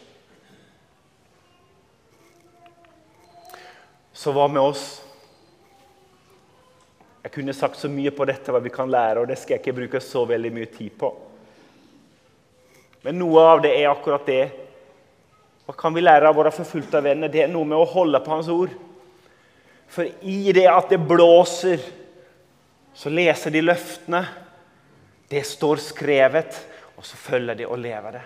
Så 4.14 4.34
hva 4.34 4.48
med 4.50 4.62
oss? 4.62 4.86
Jeg 7.22 7.34
kunne 7.36 7.54
sagt 7.54 7.78
så 7.78 7.90
mye 7.90 8.12
på 8.14 8.26
dette 8.26 8.54
hva 8.54 8.62
vi 8.62 8.74
kan 8.74 8.90
lære, 8.90 9.22
og 9.22 9.30
det 9.30 9.38
skal 9.38 9.56
jeg 9.56 9.62
ikke 9.64 9.78
bruke 9.78 10.02
så 10.02 10.26
veldig 10.30 10.52
mye 10.54 10.70
tid 10.74 10.98
på. 10.98 11.14
Men 13.06 13.18
noe 13.18 13.46
av 13.54 13.62
det 13.64 13.76
er 13.78 13.90
akkurat 13.90 14.26
det 14.30 14.44
hva 15.72 15.78
kan 15.78 15.94
vi 15.96 16.02
lære 16.04 16.28
av 16.28 16.36
våre 16.36 16.52
forfulgte 16.52 17.00
venner? 17.00 17.30
Det 17.32 17.46
er 17.46 17.52
noe 17.52 17.64
med 17.64 17.80
å 17.80 17.88
holde 17.88 18.20
på 18.20 18.34
Hans 18.34 18.50
ord. 18.52 18.74
For 19.92 20.04
i 20.04 20.52
det 20.52 20.66
at 20.68 20.90
det 20.92 20.98
blåser, 21.00 21.80
så 22.94 23.10
leser 23.10 23.54
de 23.54 23.64
løftene. 23.64 24.22
Det 25.32 25.44
står 25.48 25.80
skrevet, 25.80 26.58
og 26.98 27.06
så 27.08 27.18
følger 27.18 27.62
de 27.62 27.68
og 27.68 27.80
lever 27.80 28.18
det. 28.18 28.24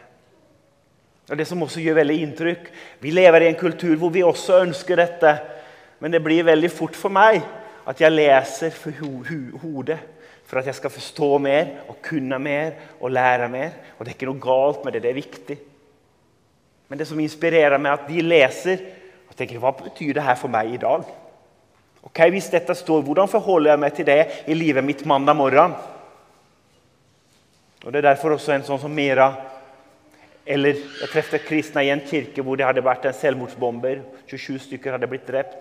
Og 1.30 1.38
Det 1.38 1.48
som 1.48 1.62
også 1.66 1.82
gjør 1.82 2.04
veldig 2.04 2.16
inntrykk 2.22 2.68
Vi 3.02 3.10
lever 3.10 3.42
i 3.42 3.48
en 3.50 3.58
kultur 3.58 3.96
hvor 3.98 4.12
vi 4.14 4.22
også 4.24 4.62
ønsker 4.62 5.00
dette. 5.00 5.32
Men 6.00 6.12
det 6.14 6.22
blir 6.24 6.46
veldig 6.46 6.70
fort 6.70 6.98
for 6.98 7.14
meg 7.14 7.42
at 7.86 8.02
jeg 8.02 8.14
leser 8.14 8.74
for 8.74 8.94
ho 9.00 9.24
ho 9.26 9.58
hodet. 9.62 10.00
For 10.46 10.60
at 10.60 10.68
jeg 10.70 10.78
skal 10.78 10.94
forstå 10.94 11.30
mer 11.42 11.72
og 11.90 11.98
kunne 12.06 12.38
mer 12.40 12.74
og 13.00 13.12
lære 13.12 13.50
mer. 13.50 13.72
Og 13.98 14.06
det 14.06 14.12
er 14.12 14.18
ikke 14.18 14.30
noe 14.30 14.42
galt 14.42 14.86
med 14.86 14.94
det. 14.94 15.02
Det 15.02 15.10
er 15.10 15.18
viktig. 15.18 15.58
Men 16.90 17.00
det 17.00 17.08
som 17.10 17.20
inspirerer 17.20 17.82
meg, 17.82 17.94
at 17.94 18.10
de 18.10 18.22
leser 18.22 18.84
og 19.30 19.38
tenker 19.38 19.62
hva 19.62 19.74
betyr 19.78 20.14
det 20.14 20.26
her 20.26 20.38
for 20.38 20.54
meg 20.54 20.74
i 20.74 20.82
dag? 20.82 21.06
Ok, 22.06 22.22
Hvis 22.32 22.52
dette 22.54 22.76
står, 22.78 23.02
hvordan 23.04 23.30
forholder 23.30 23.74
jeg 23.74 23.82
meg 23.82 23.96
til 23.98 24.08
det 24.08 24.22
i 24.48 24.56
livet 24.58 24.86
mitt 24.86 25.06
mandag 25.06 25.36
morgen? 25.36 25.76
Og 27.84 27.92
Det 27.92 28.00
er 28.00 28.10
derfor 28.14 28.36
også 28.36 28.54
en 28.56 28.66
sånn 28.66 28.82
som 28.82 28.94
Mira 28.94 29.34
eller 30.46 30.78
Jeg 30.78 31.10
traff 31.10 31.32
kristne 31.48 31.82
i 31.82 31.90
en 31.90 32.04
kirke 32.06 32.44
hvor 32.46 32.58
det 32.58 32.68
hadde 32.68 32.84
vært 32.86 33.08
en 33.10 33.18
selvmordsbomber. 33.18 34.04
27 34.30 34.60
stykker 34.68 34.94
hadde 34.94 35.10
blitt 35.10 35.26
drept. 35.26 35.58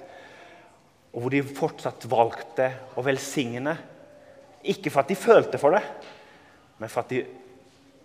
Og 1.14 1.24
hvor 1.24 1.32
de 1.32 1.40
fortsatt 1.42 2.04
valgte 2.10 2.68
å 2.96 3.04
velsigne. 3.04 3.76
Ikke 4.68 4.92
for 4.92 5.00
at 5.00 5.08
de 5.08 5.16
følte 5.16 5.60
for 5.60 5.76
det, 5.76 5.82
men 6.80 6.92
for 6.92 7.04
at 7.04 7.12
de 7.12 7.22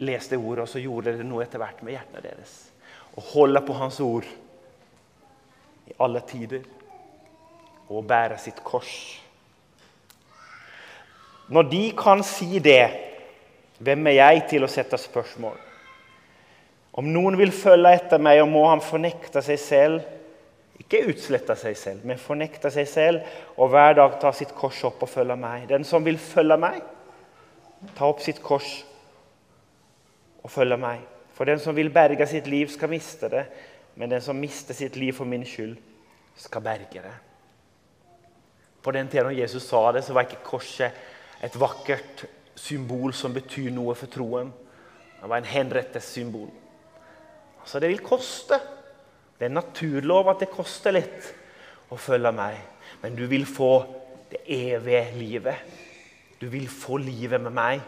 leste 0.03 0.39
ordet, 0.39 0.63
og 0.63 0.72
så 0.72 0.79
gjorde 0.79 1.17
det 1.17 1.27
noe 1.27 1.43
etter 1.43 1.60
hvert 1.60 1.84
med 1.84 1.96
hjertene 1.96 2.24
deres 2.24 2.58
og 3.17 3.25
holde 3.34 3.62
på 3.65 3.75
Hans 3.75 3.98
ord 4.03 4.27
i 5.89 5.96
alle 6.00 6.22
tider 6.29 6.63
og 7.89 8.05
bære 8.08 8.38
sitt 8.41 8.62
kors. 8.63 8.93
Når 11.50 11.65
de 11.72 11.84
kan 11.98 12.22
si 12.24 12.60
det, 12.62 12.86
hvem 13.79 14.08
er 14.12 14.19
jeg 14.19 14.46
til 14.51 14.65
å 14.65 14.69
sette 14.69 15.00
spørsmål? 15.01 15.58
Om 17.00 17.10
noen 17.13 17.38
vil 17.39 17.51
følge 17.55 17.93
etter 17.96 18.22
meg, 18.22 18.41
og 18.43 18.51
må 18.51 18.65
han 18.69 18.84
fornekte 18.84 19.41
seg 19.46 19.62
selv 19.62 20.15
Ikke 20.79 21.01
utslette 21.12 21.58
seg 21.60 21.75
selv, 21.75 22.05
men 22.08 22.22
fornekte 22.22 22.69
seg 22.72 22.86
selv 22.88 23.58
og 23.60 23.74
hver 23.74 23.98
dag 23.98 24.13
ta 24.22 24.29
sitt 24.31 24.53
kors 24.55 24.77
opp 24.88 25.01
og 25.03 25.10
følge 25.12 25.36
meg. 25.36 25.65
Den 25.67 25.84
som 25.84 26.05
vil 26.05 26.15
følge 26.17 26.55
meg, 26.55 26.77
ta 27.98 28.08
opp 28.08 28.24
sitt 28.24 28.39
kors 28.39 28.69
og 30.39 30.48
følge 30.53 30.79
meg. 30.79 31.03
For 31.36 31.51
den 31.51 31.60
som 31.60 31.75
vil 31.75 31.91
berge 31.91 32.25
sitt 32.31 32.48
liv, 32.48 32.72
skal 32.72 32.93
miste 32.96 33.27
det. 33.27 33.43
Men 34.00 34.15
den 34.15 34.24
som 34.24 34.39
mister 34.39 34.74
sitt 34.74 34.96
liv 34.96 35.12
for 35.19 35.27
min 35.27 35.43
skyld, 35.43 35.75
skal 36.39 36.63
berge 36.63 37.03
det. 37.03 37.15
På 38.81 38.91
den 38.95 39.09
tiden 39.12 39.36
Jesus 39.36 39.67
sa 39.67 39.91
det, 39.91 40.03
så 40.05 40.15
var 40.15 40.27
ikke 40.27 40.43
korset 40.45 40.91
et 41.43 41.55
vakkert 41.59 42.25
symbol 42.59 43.13
som 43.15 43.33
betyr 43.36 43.71
noe 43.75 43.95
for 43.95 44.12
troen. 44.12 44.51
Det 45.19 45.27
var 45.27 45.41
en 45.41 45.51
henrettes. 45.51 46.13
Altså, 47.59 47.79
det 47.79 47.91
vil 47.91 48.03
koste. 48.03 48.59
Det 49.38 49.48
er 49.48 49.51
en 49.51 49.59
naturlov 49.59 50.31
at 50.31 50.43
det 50.43 50.51
koster 50.51 50.95
litt 50.95 51.29
å 51.91 52.00
følge 52.00 52.31
meg. 52.36 52.57
Men 53.03 53.15
du 53.15 53.25
vil 53.31 53.45
få 53.48 53.74
det 54.31 54.43
evige 54.48 55.05
livet. 55.15 55.77
Du 56.39 56.48
vil 56.51 56.67
få 56.71 57.00
livet 57.01 57.41
med 57.41 57.55
meg. 57.55 57.81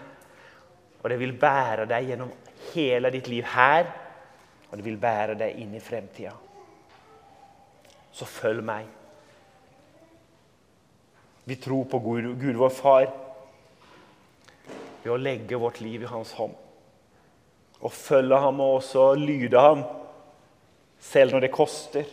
Og 1.01 1.10
det 1.10 1.17
vil 1.19 1.33
bære 1.39 1.88
deg 1.89 2.12
gjennom 2.12 2.31
hele 2.71 3.12
ditt 3.13 3.27
liv 3.31 3.45
her, 3.55 3.88
og 4.69 4.77
det 4.77 4.86
vil 4.86 5.00
bære 5.01 5.36
deg 5.39 5.60
inn 5.60 5.74
i 5.75 5.83
fremtida. 5.83 6.33
Så 8.13 8.27
følg 8.29 8.63
meg. 8.65 9.00
Vi 11.43 11.55
tror 11.55 11.86
på 11.89 12.00
Gud, 12.00 12.27
Gud 12.41 12.55
vår 12.55 12.69
Far 12.69 13.07
ved 15.01 15.13
å 15.13 15.17
legge 15.17 15.57
vårt 15.57 15.81
liv 15.81 16.03
i 16.03 16.10
Hans 16.10 16.33
hånd. 16.38 16.53
Og 17.81 17.93
følge 17.93 18.38
ham 18.38 18.60
og 18.62 18.75
også 18.77 19.07
lyde 19.17 19.57
ham, 19.57 19.81
selv 21.01 21.33
når 21.33 21.48
det 21.48 21.55
koster. 21.55 22.05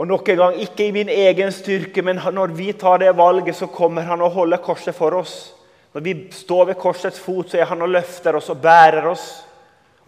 Og 0.00 0.08
nok 0.08 0.30
en 0.32 0.40
gang, 0.40 0.56
ikke 0.64 0.86
i 0.86 0.94
min 0.96 1.12
egen 1.12 1.52
styrke, 1.52 2.00
men 2.00 2.22
når 2.32 2.54
vi 2.56 2.70
tar 2.72 3.02
det 3.02 3.12
valget, 3.18 3.58
så 3.58 3.68
kommer 3.68 4.08
han 4.08 4.24
og 4.24 4.32
holder 4.38 4.62
korset 4.64 4.96
for 4.96 5.18
oss. 5.18 5.52
Når 5.92 6.06
vi 6.06 6.14
står 6.32 6.70
ved 6.70 6.80
korsets 6.80 7.20
fot, 7.20 7.50
så 7.50 7.60
er 7.60 7.68
han 7.68 7.84
og 7.84 7.92
løfter 7.92 8.38
oss 8.38 8.48
og 8.48 8.62
bærer 8.64 9.10
oss, 9.10 9.26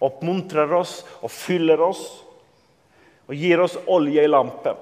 oppmuntrer 0.01 0.73
oss 0.73 1.03
og 1.21 1.29
fyller 1.29 1.85
oss. 1.85 2.07
Og 3.29 3.37
gir 3.37 3.61
oss 3.61 3.77
olje 3.87 4.25
i 4.25 4.31
lampen, 4.31 4.81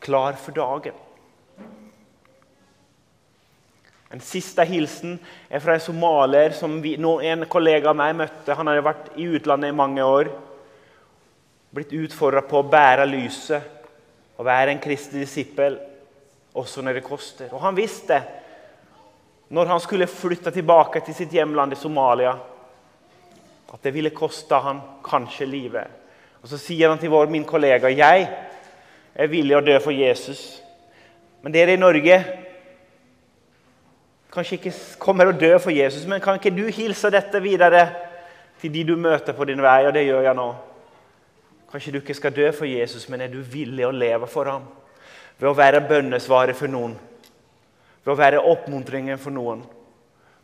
klar 0.00 0.40
for 0.40 0.56
dagen. 0.56 0.96
En 4.14 4.22
siste 4.22 4.62
hilsen 4.68 5.16
er 5.50 5.62
fra 5.62 5.74
en 5.74 5.82
somalier 5.82 6.54
som 6.54 6.78
vi, 6.82 6.94
en 6.94 7.46
kollega 7.50 7.90
av 7.90 7.98
meg 7.98 8.14
møtte. 8.20 8.54
Han 8.54 8.70
hadde 8.70 8.84
vært 8.86 9.10
i 9.18 9.26
utlandet 9.26 9.72
i 9.72 9.76
mange 9.76 10.04
år. 10.06 10.30
Blitt 11.74 11.94
utfordra 11.96 12.44
på 12.46 12.60
å 12.60 12.68
bære 12.70 13.08
lyset 13.10 13.74
og 14.36 14.46
være 14.46 14.74
en 14.74 14.82
kristelig 14.82 15.24
disippel 15.26 15.78
også 16.56 16.84
når 16.84 17.00
det 17.00 17.06
koster. 17.06 17.50
Og 17.52 17.62
han 17.64 17.76
visste 17.76 18.20
når 19.48 19.70
han 19.70 19.82
skulle 19.82 20.10
flytte 20.10 20.50
tilbake 20.54 21.02
til 21.06 21.14
sitt 21.14 21.34
hjemland 21.34 21.74
i 21.74 21.78
Somalia, 21.78 22.32
at 23.66 23.82
det 23.82 23.92
ville 23.94 24.14
koste 24.14 24.58
han 24.62 24.80
kanskje 25.06 25.46
livet. 25.46 25.86
Og 26.42 26.48
Så 26.48 26.58
sier 26.62 26.88
han 26.90 26.98
til 26.98 27.10
vår, 27.10 27.26
min 27.30 27.44
kollega 27.44 27.90
jeg 27.90 28.26
er 29.14 29.30
villig 29.30 29.56
å 29.56 29.64
dø 29.64 29.76
for 29.82 29.94
Jesus. 29.94 30.62
Men 31.42 31.54
dere 31.54 31.74
i 31.74 31.80
Norge 31.80 32.45
kanskje 34.36 34.58
ikke 34.58 34.74
kommer 35.00 35.30
og 35.30 35.40
dø 35.40 35.54
for 35.58 35.72
Jesus, 35.72 36.04
men 36.06 36.20
kan 36.20 36.36
ikke 36.36 36.52
du 36.52 36.66
hilse 36.72 37.10
dette 37.12 37.40
videre 37.42 37.86
til 38.60 38.72
de 38.72 38.84
du 38.84 38.96
møter 39.00 39.32
på 39.36 39.44
din 39.48 39.62
vei? 39.64 39.86
Og 39.88 39.94
det 39.96 40.04
gjør 40.06 40.26
jeg 40.28 40.36
nå. 40.36 40.48
Kanskje 41.72 41.92
du 41.94 41.98
ikke 42.02 42.14
skal 42.14 42.34
dø 42.36 42.50
for 42.52 42.68
Jesus, 42.68 43.08
men 43.08 43.24
er 43.24 43.32
du 43.32 43.40
villig 43.40 43.86
å 43.86 43.94
leve 43.94 44.28
for 44.30 44.48
ham? 44.50 44.68
Ved 45.38 45.48
å 45.50 45.56
være 45.56 45.82
bønnesvaret 45.88 46.56
for 46.56 46.72
noen, 46.72 46.94
ved 48.04 48.12
å 48.12 48.18
være 48.18 48.44
oppmuntringen 48.52 49.18
for 49.20 49.34
noen, 49.34 49.64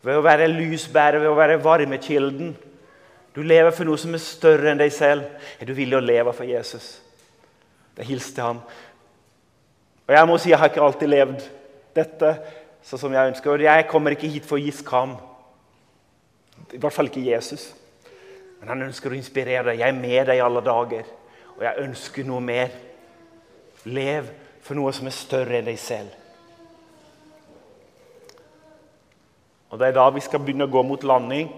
ved 0.03 0.19
å 0.19 0.25
være 0.25 0.51
lysbærer, 0.51 1.23
ved 1.23 1.31
å 1.31 1.39
være 1.39 1.61
varmekilden. 1.63 2.57
Du 3.33 3.41
lever 3.47 3.71
for 3.73 3.89
noe 3.89 4.01
som 4.01 4.13
er 4.13 4.21
større 4.21 4.73
enn 4.73 4.81
deg 4.81 4.93
selv. 4.93 5.29
Er 5.61 5.69
du 5.69 5.73
villig 5.77 5.97
å 5.97 6.05
leve 6.05 6.35
for 6.37 6.49
Jesus? 6.49 6.99
Da 7.97 8.05
hilste 8.05 8.45
han. 8.45 8.61
Og 10.09 10.13
Jeg 10.17 10.29
må 10.29 10.37
si 10.41 10.51
jeg 10.51 10.59
har 10.59 10.73
ikke 10.73 10.85
alltid 10.85 11.13
levd 11.13 11.47
dette 11.97 12.35
sånn 12.87 13.01
som 13.05 13.15
jeg 13.15 13.33
ønsker. 13.33 13.65
Jeg 13.65 13.89
kommer 13.91 14.17
ikke 14.17 14.31
hit 14.31 14.49
for 14.49 14.59
å 14.59 14.63
gi 14.63 14.73
skam. 14.75 15.17
I 16.73 16.81
hvert 16.81 16.95
fall 16.95 17.11
ikke 17.11 17.25
Jesus. 17.25 17.71
Men 18.61 18.75
han 18.75 18.87
ønsker 18.89 19.13
å 19.13 19.19
inspirere 19.19 19.71
deg. 19.71 19.83
Jeg 19.83 19.91
er 19.91 20.01
med 20.01 20.27
deg 20.29 20.39
i 20.39 20.45
alle 20.45 20.63
dager. 20.65 21.07
Og 21.57 21.65
jeg 21.67 21.87
ønsker 21.87 22.27
noe 22.27 22.43
mer. 22.45 22.75
Lev 23.85 24.29
for 24.63 24.79
noe 24.79 24.93
som 24.95 25.09
er 25.11 25.17
større 25.17 25.59
enn 25.59 25.67
deg 25.67 25.81
selv. 25.83 26.13
Og 29.73 29.79
Det 29.81 29.89
er 29.89 29.97
da 29.97 30.05
vi 30.13 30.21
skal 30.21 30.43
begynne 30.45 30.69
å 30.69 30.73
gå 30.73 30.83
mot 30.85 31.05
landing. 31.05 31.49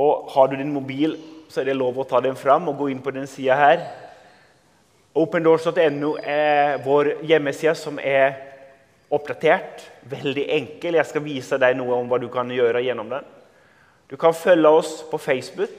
Og 0.00 0.30
Har 0.34 0.48
du 0.48 0.56
din 0.56 0.72
mobil, 0.74 1.16
så 1.48 1.60
er 1.60 1.70
det 1.70 1.76
lov 1.78 1.98
å 1.98 2.06
ta 2.08 2.20
den 2.20 2.36
fram 2.36 2.68
og 2.68 2.78
gå 2.78 2.90
inn 2.90 3.02
på 3.02 3.12
den 3.14 3.26
sida 3.30 3.56
her. 3.58 3.84
Opendoors.no 5.14 6.14
er 6.22 6.78
vår 6.84 7.16
hjemmeside 7.26 7.74
som 7.74 7.98
er 7.98 8.36
oppdatert. 9.10 9.82
Veldig 10.10 10.44
enkel. 10.54 10.98
Jeg 11.00 11.08
skal 11.10 11.24
vise 11.24 11.58
deg 11.58 11.74
noe 11.78 11.96
om 11.98 12.10
hva 12.10 12.20
du 12.22 12.28
kan 12.30 12.50
gjøre 12.50 12.82
gjennom 12.84 13.10
den. 13.10 13.26
Du 14.10 14.16
kan 14.18 14.34
følge 14.34 14.70
oss 14.70 15.00
på 15.10 15.18
Facebook. 15.18 15.74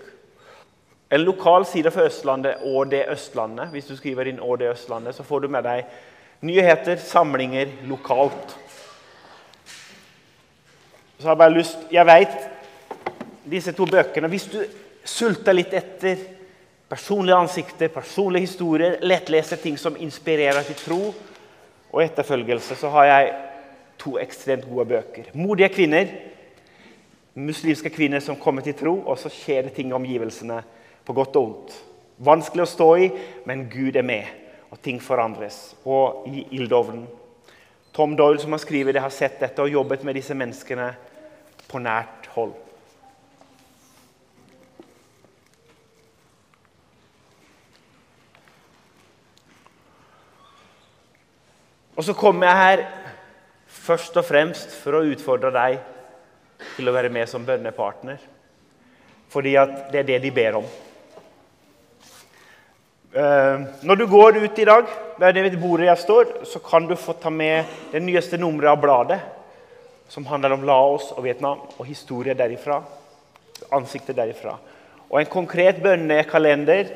En 1.12 1.24
lokal 1.24 1.66
side 1.68 1.92
for 1.92 2.08
Østlandet 2.08 2.64
og 2.68 2.92
det 2.92 3.06
Østlandet. 3.12 3.72
Hvis 3.72 3.88
du 3.88 3.96
skriver 3.96 4.28
inn 4.28 4.40
og 4.40 4.60
det 4.60 4.70
Østlandet, 4.72 5.16
så 5.16 5.24
får 5.28 5.44
du 5.44 5.48
med 5.52 5.64
deg 5.68 5.88
nyheter, 6.48 7.00
samlinger 7.00 7.72
lokalt. 7.88 8.56
Så 11.20 11.28
har 11.28 11.36
Jeg 11.36 11.38
bare 11.38 11.54
lyst, 11.54 11.78
jeg 11.92 12.06
vet 12.06 12.38
disse 13.52 13.72
to 13.72 13.86
bøkene 13.86 14.28
Hvis 14.28 14.48
du 14.50 14.64
sulter 15.06 15.54
litt 15.54 15.74
etter 15.74 16.18
personlige 16.92 17.38
ansikter, 17.40 17.88
personlige 17.88 18.50
historier, 18.50 18.98
lettleste 19.02 19.56
ting 19.56 19.78
som 19.80 19.96
inspirerer 20.00 20.66
til 20.68 20.76
tro 20.76 21.00
og 21.92 22.04
etterfølgelse, 22.04 22.76
så 22.76 22.92
har 22.92 23.08
jeg 23.08 23.32
to 24.02 24.18
ekstremt 24.20 24.68
gode 24.70 24.86
bøker. 24.86 25.32
'Modige 25.34 25.70
kvinner'. 25.70 26.12
Muslimske 27.36 27.90
kvinner 27.90 28.20
som 28.20 28.36
kommer 28.36 28.62
til 28.62 28.74
tro, 28.74 29.04
og 29.06 29.18
så 29.20 29.30
skjer 29.30 29.62
det 29.62 29.74
ting 29.74 29.90
i 29.90 29.94
omgivelsene 29.94 30.64
på 31.06 31.14
godt 31.14 31.36
og 31.36 31.48
vondt. 31.48 31.78
Vanskelig 32.18 32.64
å 32.64 32.72
stå 32.72 32.96
i, 32.96 33.12
men 33.46 33.70
Gud 33.72 33.96
er 33.96 34.04
med, 34.04 34.26
og 34.72 34.82
ting 34.82 35.02
forandres. 35.02 35.76
Og 35.86 36.28
i 36.28 36.48
ildovnen. 36.52 37.08
Tom 37.94 38.18
Doyle, 38.18 38.40
som 38.40 38.52
har 38.52 38.60
skrevet 38.60 38.94
det, 38.94 39.02
har 39.02 39.10
sett 39.10 39.40
dette 39.40 39.62
og 39.62 39.72
jobbet 39.72 40.04
med 40.04 40.16
disse 40.16 40.34
menneskene 40.34 40.92
på 41.68 41.80
nært 41.80 42.28
hold. 42.36 42.54
Og 51.96 52.06
så 52.08 52.16
kommer 52.16 52.48
jeg 52.48 52.62
her 52.62 52.84
først 53.72 54.18
og 54.20 54.28
fremst 54.28 54.76
for 54.80 54.98
å 54.98 55.06
utfordre 55.12 55.52
deg 55.56 55.82
til 56.76 56.88
å 56.88 56.94
være 56.96 57.12
med 57.14 57.30
som 57.30 57.46
bønnepartner. 57.46 58.22
Fordi 59.32 59.56
at 59.60 59.92
det 59.92 60.04
er 60.04 60.08
det 60.08 60.22
de 60.24 60.32
ber 60.36 60.60
om. 60.62 60.70
Uh, 63.12 63.68
når 63.84 64.00
du 64.00 64.06
går 64.08 64.40
ut 64.40 64.60
i 64.60 64.68
dag, 64.68 64.88
der 65.20 65.36
det 65.36 65.60
bordet 65.60 65.90
jeg 65.90 66.04
står, 66.06 66.30
så 66.48 66.62
kan 66.64 66.88
du 66.88 66.96
få 66.96 67.18
ta 67.20 67.30
med 67.30 67.68
det 67.92 68.00
nyeste 68.04 68.40
nummeret 68.40 68.72
av 68.72 68.80
bladet, 68.80 69.20
som 70.12 70.28
handler 70.28 70.56
om 70.56 70.64
Laos 70.68 71.10
og 71.16 71.26
Vietnam, 71.26 71.60
og 71.78 71.88
historie 71.88 72.36
derifra. 72.36 72.80
Ansiktet 73.76 74.16
derifra. 74.16 74.56
Og 75.12 75.20
en 75.20 75.32
konkret 75.32 75.82
bønnekalender 75.84 76.88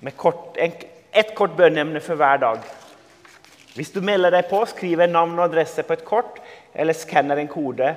med 0.00 0.16
kort, 0.16 0.56
en, 0.56 0.72
ett 1.12 1.34
kort 1.36 1.56
bønneemne 1.56 2.00
for 2.00 2.16
hver 2.16 2.40
dag. 2.40 2.64
Hvis 3.76 3.92
du 3.92 4.00
melder 4.00 4.32
deg 4.32 4.48
på, 4.48 4.62
skriver 4.70 5.10
navn 5.10 5.36
og 5.36 5.50
adresse 5.50 5.84
på 5.84 5.92
et 5.96 6.04
kort, 6.06 6.40
eller 6.72 6.96
skanner 6.96 7.42
en 7.42 7.50
kode 7.50 7.90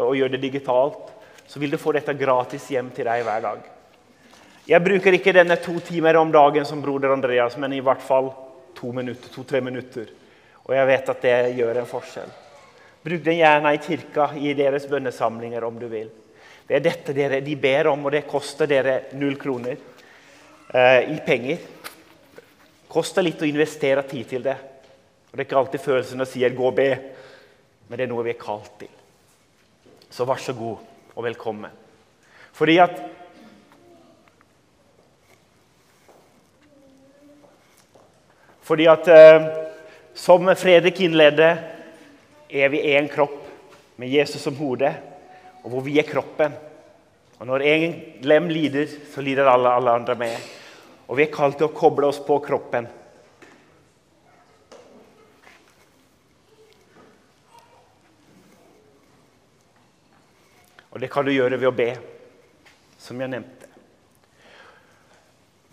og 0.00 0.16
gjør 0.16 0.32
det 0.32 0.40
digitalt, 0.42 1.12
så 1.46 1.60
vil 1.60 1.74
du 1.74 1.78
få 1.78 1.92
dette 1.92 2.16
gratis 2.16 2.70
hjem 2.72 2.88
til 2.96 3.06
deg 3.06 3.24
hver 3.26 3.44
dag. 3.44 3.66
Jeg 4.64 4.80
bruker 4.80 5.12
ikke 5.12 5.34
denne 5.36 5.58
to 5.60 5.76
timer 5.84 6.16
om 6.16 6.32
dagen 6.32 6.64
som 6.64 6.80
broder 6.80 7.12
Andreas, 7.12 7.58
men 7.60 7.76
i 7.76 7.82
hvert 7.84 8.00
fall 8.02 8.32
to-tre 8.74 8.96
minutter, 8.96 9.28
to, 9.28 9.44
minutter. 9.60 10.08
Og 10.64 10.72
jeg 10.72 10.88
vet 10.88 11.10
at 11.12 11.22
det 11.22 11.36
gjør 11.58 11.82
en 11.82 11.88
forskjell. 11.90 12.32
Bruk 13.04 13.24
den 13.26 13.36
gjerne 13.36 13.74
i 13.76 13.82
kirka, 13.84 14.30
i 14.40 14.54
deres 14.56 14.88
bønnesamlinger 14.88 15.64
om 15.68 15.76
du 15.76 15.84
vil. 15.92 16.08
Det 16.64 16.78
er 16.78 16.84
dette 16.86 17.12
dere, 17.12 17.42
de 17.44 17.56
ber 17.60 17.90
om, 17.92 18.06
og 18.08 18.14
det 18.14 18.24
koster 18.24 18.70
dere 18.70 19.02
null 19.20 19.36
kroner 19.36 19.76
eh, 19.76 21.12
i 21.12 21.18
penger. 21.26 21.60
Koster 22.88 23.26
litt 23.26 23.44
å 23.44 23.48
investere 23.48 24.06
tid 24.08 24.30
til 24.32 24.48
det. 24.48 24.56
Og 25.34 25.38
Det 25.38 25.42
er 25.42 25.48
ikke 25.48 25.58
alltid 25.58 25.80
følelsene 25.82 26.24
sier 26.30 26.52
'gå 26.54 26.62
og 26.62 26.76
be', 26.76 26.98
men 27.88 27.98
det 27.98 28.04
er 28.04 28.08
noe 28.12 28.22
vi 28.22 28.30
er 28.30 28.38
kalt 28.38 28.70
til. 28.78 28.88
Så 30.08 30.24
vær 30.24 30.38
så 30.38 30.52
god 30.54 30.76
og 31.16 31.24
velkommen. 31.24 31.70
Fordi 32.52 32.78
at 32.78 33.02
Fordi 38.60 38.86
at 38.86 39.08
eh, 39.08 39.46
som 40.14 40.46
Fredrik 40.56 41.00
innledde, 41.00 41.58
er 42.50 42.68
vi 42.68 42.96
én 42.96 43.08
kropp 43.08 43.44
med 43.96 44.08
Jesus 44.08 44.40
som 44.40 44.56
hode, 44.56 44.94
og 45.64 45.70
hvor 45.70 45.80
vi 45.80 45.98
er 45.98 46.02
kroppen. 46.02 46.52
Og 47.40 47.46
Når 47.46 47.60
en 47.60 48.02
lem 48.22 48.48
lider, 48.48 48.86
så 49.14 49.20
lider 49.20 49.50
alle, 49.50 49.68
alle 49.68 49.90
andre 49.90 50.14
med. 50.14 50.36
Og 51.08 51.16
vi 51.16 51.22
er 51.22 51.34
kalt 51.34 51.58
til 51.58 51.66
å 51.66 51.74
koble 51.74 52.06
oss 52.06 52.20
på 52.20 52.38
kroppen. 52.38 52.86
Det 61.04 61.10
kan 61.12 61.26
du 61.26 61.34
gjøre 61.34 61.58
ved 61.60 61.68
å 61.68 61.76
be, 61.76 61.90
som 62.96 63.18
jeg 63.20 63.28
nevnte. 63.28 63.66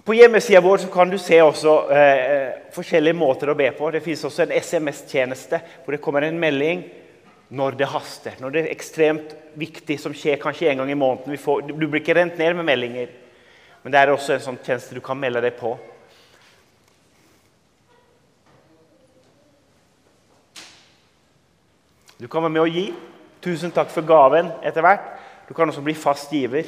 På 0.04 0.12
hjemmesida 0.17 0.60
vår 0.60 0.89
kan 0.91 1.08
du 1.08 1.15
se 1.22 1.38
også 1.39 1.76
eh, 1.96 2.50
forskjellige 2.76 3.15
måter 3.15 3.48
å 3.48 3.56
be 3.56 3.70
på. 3.78 3.94
Det 3.96 4.02
fins 4.04 4.26
også 4.28 4.44
en 4.44 4.52
SMS-tjeneste 4.58 5.62
hvor 5.86 5.96
det 5.96 6.02
kommer 6.04 6.26
en 6.28 6.39
melding 6.41 6.82
når 7.48 7.78
det 7.80 7.88
haster. 7.94 8.36
Når 8.44 8.52
det 8.52 8.63
er 8.65 8.74
ekstremt 8.74 9.32
viktig, 9.62 9.96
som 10.04 10.12
skjer 10.12 10.41
kanskje 10.41 10.74
en 10.74 10.82
gang 10.84 10.91
i 10.91 10.98
måneden. 11.00 11.39
Får, 11.39 11.63
du 11.70 11.86
blir 11.86 12.02
ikke 12.02 12.17
rent 12.20 12.36
ned 12.41 12.58
med 12.60 12.67
meldinger. 12.67 13.15
Men 13.86 13.96
det 13.96 14.02
er 14.02 14.12
også 14.12 14.36
en 14.36 14.44
sånn 14.50 14.60
tjeneste 14.60 15.00
du 15.00 15.00
kan 15.06 15.22
melde 15.22 15.46
deg 15.48 15.56
på. 15.62 15.78
Du 22.20 22.28
kan 22.28 22.44
være 22.44 22.58
med 22.58 22.65
å 22.65 22.67
gi. 22.67 22.89
Tusen 23.41 23.72
takk 23.74 23.89
for 23.89 24.06
gaven 24.06 24.52
etter 24.62 24.84
hvert. 24.86 25.21
Du 25.52 25.56
kan 25.56 25.68
også 25.68 25.82
bli 25.84 25.92
fast 26.00 26.32
giver. 26.32 26.64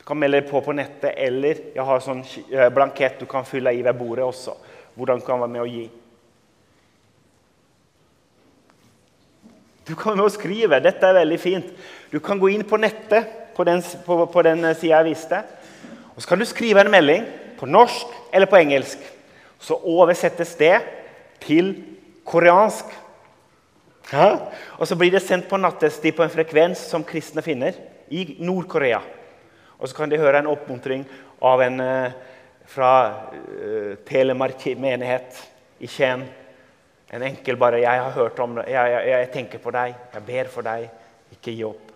Du 0.00 0.02
kan 0.02 0.18
melde 0.18 0.40
deg 0.40 0.48
på 0.50 0.58
på 0.66 0.72
nettet, 0.74 1.12
eller 1.14 1.58
jeg 1.76 1.84
har 1.86 2.00
sånn 2.02 2.24
eh, 2.50 2.66
blankett 2.74 3.20
du 3.20 3.26
kan 3.30 3.44
fylle 3.46 3.70
i 3.70 3.84
ved 3.86 3.94
bordet 3.94 4.24
også. 4.26 4.56
Hvordan 4.96 5.20
du 5.20 5.22
kan 5.28 5.38
være 5.38 5.52
med 5.52 5.62
å 5.62 5.66
gi. 5.70 5.84
Du 9.86 9.92
kan 9.94 10.18
å 10.18 10.26
skrive. 10.26 10.80
Dette 10.82 11.06
er 11.06 11.20
veldig 11.20 11.38
fint. 11.38 11.68
Du 12.10 12.16
kan 12.18 12.42
gå 12.42 12.50
inn 12.50 12.64
på 12.66 12.80
nettet 12.82 13.28
på 13.54 13.68
den, 13.68 13.78
på, 14.02 14.16
på 14.34 14.44
den 14.48 14.66
sida 14.72 14.96
jeg 14.96 15.08
viste. 15.12 15.40
Og 16.16 16.18
så 16.18 16.32
kan 16.32 16.42
du 16.42 16.48
skrive 16.50 16.82
en 16.82 16.90
melding 16.90 17.30
på 17.60 17.70
norsk 17.70 18.18
eller 18.34 18.50
på 18.50 18.58
engelsk. 18.58 19.06
Så 19.62 19.78
oversettes 19.78 20.56
det 20.58 20.80
til 21.46 21.76
koreansk. 22.26 22.90
Ja? 24.10 24.32
Og 24.82 24.90
så 24.90 24.98
blir 24.98 25.14
det 25.14 25.22
sendt 25.22 25.46
på 25.46 25.62
nattestid 25.62 26.18
på 26.18 26.26
en 26.26 26.34
frekvens 26.34 26.82
som 26.90 27.06
kristne 27.06 27.46
finner 27.46 27.78
i 28.10 28.24
Nord-Korea. 28.42 29.00
Og 29.78 29.88
så 29.88 29.96
kan 29.96 30.10
de 30.10 30.18
høre 30.20 30.42
en 30.42 30.50
oppmuntring 30.50 31.06
av 31.46 31.62
en 31.64 31.80
uh, 31.80 32.18
fra 32.70 32.92
uh, 33.32 33.94
Telemark 34.06 34.66
menighet 34.76 35.40
i 35.80 35.88
Skien 35.88 36.26
En 37.10 37.22
enkel 37.26 37.56
bare 37.58 37.80
'Jeg 37.80 38.02
har 38.02 38.10
hørt 38.10 38.38
om 38.38 38.54
det. 38.54 38.68
Jeg, 38.70 38.90
jeg, 38.90 39.08
jeg 39.08 39.30
tenker 39.32 39.58
på 39.58 39.70
deg. 39.74 39.94
Jeg 40.14 40.22
ber 40.22 40.46
for 40.46 40.62
deg. 40.62 40.84
Ikke 41.34 41.50
gi 41.50 41.64
opp.' 41.66 41.90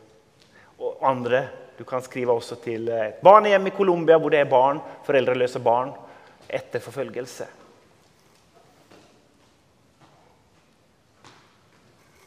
Og 0.83 0.97
andre 1.07 1.45
du 1.79 1.85
kan 1.85 2.03
skrive 2.03 2.35
også 2.35 2.57
til 2.63 2.89
et 2.89 3.21
barnehjem 3.23 3.67
i 3.67 3.75
Colombia 3.75 4.19
hvor 4.19 4.31
det 4.31 4.41
er 4.41 4.51
barn, 4.51 4.81
foreldreløse 5.07 5.63
barn 5.63 5.93
etter 6.49 6.83
forfølgelse. 6.83 7.47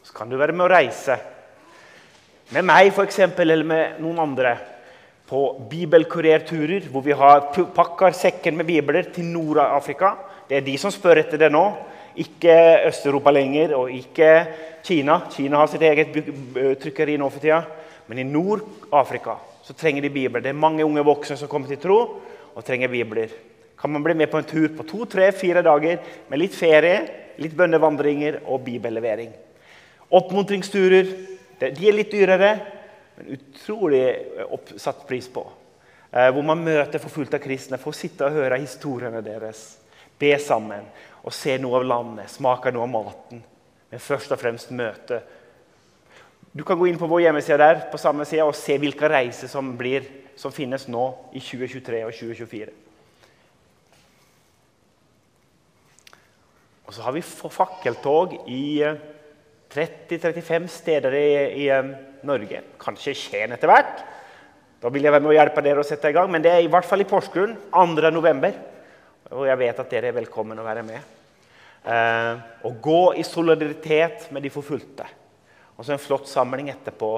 Så 0.04 0.16
kan 0.16 0.30
du 0.30 0.38
være 0.40 0.56
med 0.56 0.66
å 0.68 0.72
reise 0.72 1.20
med 2.56 2.64
meg 2.64 2.94
for 2.96 3.08
eksempel, 3.08 3.52
eller 3.52 3.68
med 3.68 4.02
noen 4.04 4.20
andre 4.24 4.56
på 5.28 5.42
bibelkurerturer, 5.68 6.88
hvor 6.92 7.04
vi 7.04 7.16
har 7.20 7.50
pakker 7.76 8.16
sekken 8.16 8.56
med 8.56 8.70
bibler 8.70 9.10
til 9.12 9.28
Nord-Afrika. 9.28 10.14
Det 10.48 10.60
er 10.60 10.64
de 10.64 10.78
som 10.80 10.94
spør 10.94 11.20
etter 11.20 11.42
det 11.42 11.52
nå. 11.52 11.66
Ikke 12.18 12.56
Øst-Europa 12.88 13.34
lenger, 13.36 13.76
og 13.76 13.92
ikke 13.92 14.32
Kina. 14.88 15.20
Kina 15.34 15.60
har 15.60 15.68
sitt 15.68 15.84
eget 15.84 16.16
trykkeri 16.82 17.18
nå 17.20 17.28
for 17.30 17.44
tida. 17.44 17.60
Men 18.08 18.24
i 18.24 18.28
Nord-Afrika 18.28 19.36
så 19.68 19.76
trenger 19.76 20.08
de 20.08 20.14
bibler. 20.16 20.42
Det 20.42 20.54
er 20.54 20.64
mange 20.64 20.86
unge 20.88 21.04
voksne 21.04 21.36
som 21.38 21.52
kommer 21.52 21.68
til 21.68 21.82
tro 21.84 22.00
og 22.56 22.66
trenger 22.66 22.88
bibler. 22.88 23.34
Kan 23.78 23.92
man 23.92 24.06
bli 24.06 24.16
med 24.16 24.32
på 24.32 24.40
en 24.40 24.48
tur 24.48 24.72
på 24.74 24.88
to, 24.88 25.04
tre, 25.06 25.28
fire 25.36 25.62
dager 25.62 26.00
med 26.32 26.40
litt 26.40 26.56
ferie, 26.56 27.04
litt 27.38 27.54
bønnevandringer 27.54 28.40
og 28.48 28.64
bibellevering. 28.66 29.36
Oppmuntringsturer. 30.08 31.12
De 31.60 31.88
er 31.88 31.96
litt 31.96 32.12
dyrere, 32.14 32.52
men 33.18 33.34
utrolig 33.38 34.04
oppsatt 34.46 35.08
pris 35.10 35.30
på. 35.34 35.46
Eh, 36.12 36.30
hvor 36.32 36.46
man 36.46 36.62
møter 36.64 37.02
forfulgte 37.02 37.40
kristne, 37.42 37.80
får 37.82 37.98
sitte 37.98 38.28
og 38.28 38.38
høre 38.38 38.60
historiene 38.62 39.24
deres. 39.26 39.78
Be 40.18 40.32
sammen 40.42 40.86
og 41.24 41.34
se 41.36 41.58
noe 41.62 41.82
av 41.82 41.88
landet, 41.88 42.32
smake 42.32 42.72
noe 42.74 42.86
av 42.86 42.94
maten. 42.94 43.44
Men 43.92 44.04
først 44.04 44.32
og 44.34 44.40
fremst 44.42 44.72
møte. 44.76 45.22
Du 46.54 46.64
kan 46.66 46.80
gå 46.80 46.88
inn 46.90 47.00
på 47.00 47.10
vår 47.10 47.28
hjemmeside 47.28 47.60
der 47.62 47.84
på 47.92 48.00
samme 48.02 48.26
side 48.26 48.46
og 48.48 48.56
se 48.58 48.78
hvilke 48.80 49.10
reiser 49.12 49.52
som, 49.52 49.76
blir, 49.78 50.06
som 50.40 50.54
finnes 50.54 50.88
nå 50.90 51.04
i 51.36 51.42
2023 51.44 52.04
og 52.08 52.16
2024. 52.16 52.74
Og 56.88 56.96
så 56.96 57.04
har 57.04 57.14
vi 57.18 57.22
fakkeltog 57.22 58.38
i 58.48 58.64
eh, 58.88 59.00
30-35 59.74 60.68
steder 60.72 61.18
i, 61.18 61.28
i 61.66 61.68
Norge. 62.28 62.62
Kanskje 62.82 63.16
Skien 63.18 63.54
etter 63.56 63.72
hvert. 63.72 64.02
Da 64.82 64.92
vil 64.94 65.08
jeg 65.08 65.14
være 65.14 65.26
med 65.26 65.34
å 65.34 65.38
hjelpe 65.38 65.64
dere 65.66 65.82
å 65.82 65.88
sette 65.88 66.12
i 66.12 66.16
gang. 66.16 66.30
Men 66.32 66.44
det 66.46 66.54
er 66.54 66.64
i 66.64 66.72
hvert 66.72 66.86
fall 66.88 67.02
i 67.02 67.10
Porsgrunn 67.10 67.56
2.11. 67.74 68.58
Og 69.34 69.48
jeg 69.50 69.60
vet 69.60 69.80
at 69.82 69.92
dere 69.92 70.12
er 70.12 70.20
velkommen 70.20 70.60
å 70.62 70.66
være 70.66 70.86
med. 70.88 71.14
Eh, 71.88 72.34
og 72.68 72.80
gå 72.84 73.02
i 73.18 73.26
solidaritet 73.26 74.30
med 74.36 74.46
de 74.46 74.54
forfulgte. 74.54 75.08
Og 75.78 75.86
så 75.86 75.96
en 75.96 76.02
flott 76.02 76.30
samling 76.30 76.72
etterpå. 76.74 77.12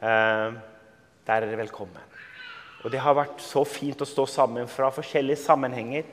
Eh, 0.00 0.46
der 1.26 1.36
er 1.36 1.46
dere 1.46 1.62
velkommen. 1.62 2.06
Og 2.80 2.92
det 2.92 3.02
har 3.04 3.16
vært 3.16 3.42
så 3.44 3.62
fint 3.68 4.00
å 4.00 4.08
stå 4.08 4.24
sammen 4.30 4.68
fra 4.70 4.88
forskjellige 4.94 5.42
sammenhenger. 5.42 6.06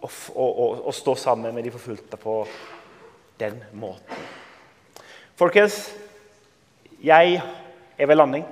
Og, 0.00 0.10
og, 0.34 0.50
og, 0.50 0.82
og 0.88 0.94
stå 0.96 1.16
sammen 1.18 1.54
med 1.56 1.66
de 1.66 1.72
forfulgte 1.74 2.16
på 2.20 2.42
den 3.40 3.58
måten. 3.72 4.28
Folkens, 5.40 5.88
jeg 7.00 7.40
er 7.98 8.08
ved 8.08 8.18
landing. 8.18 8.44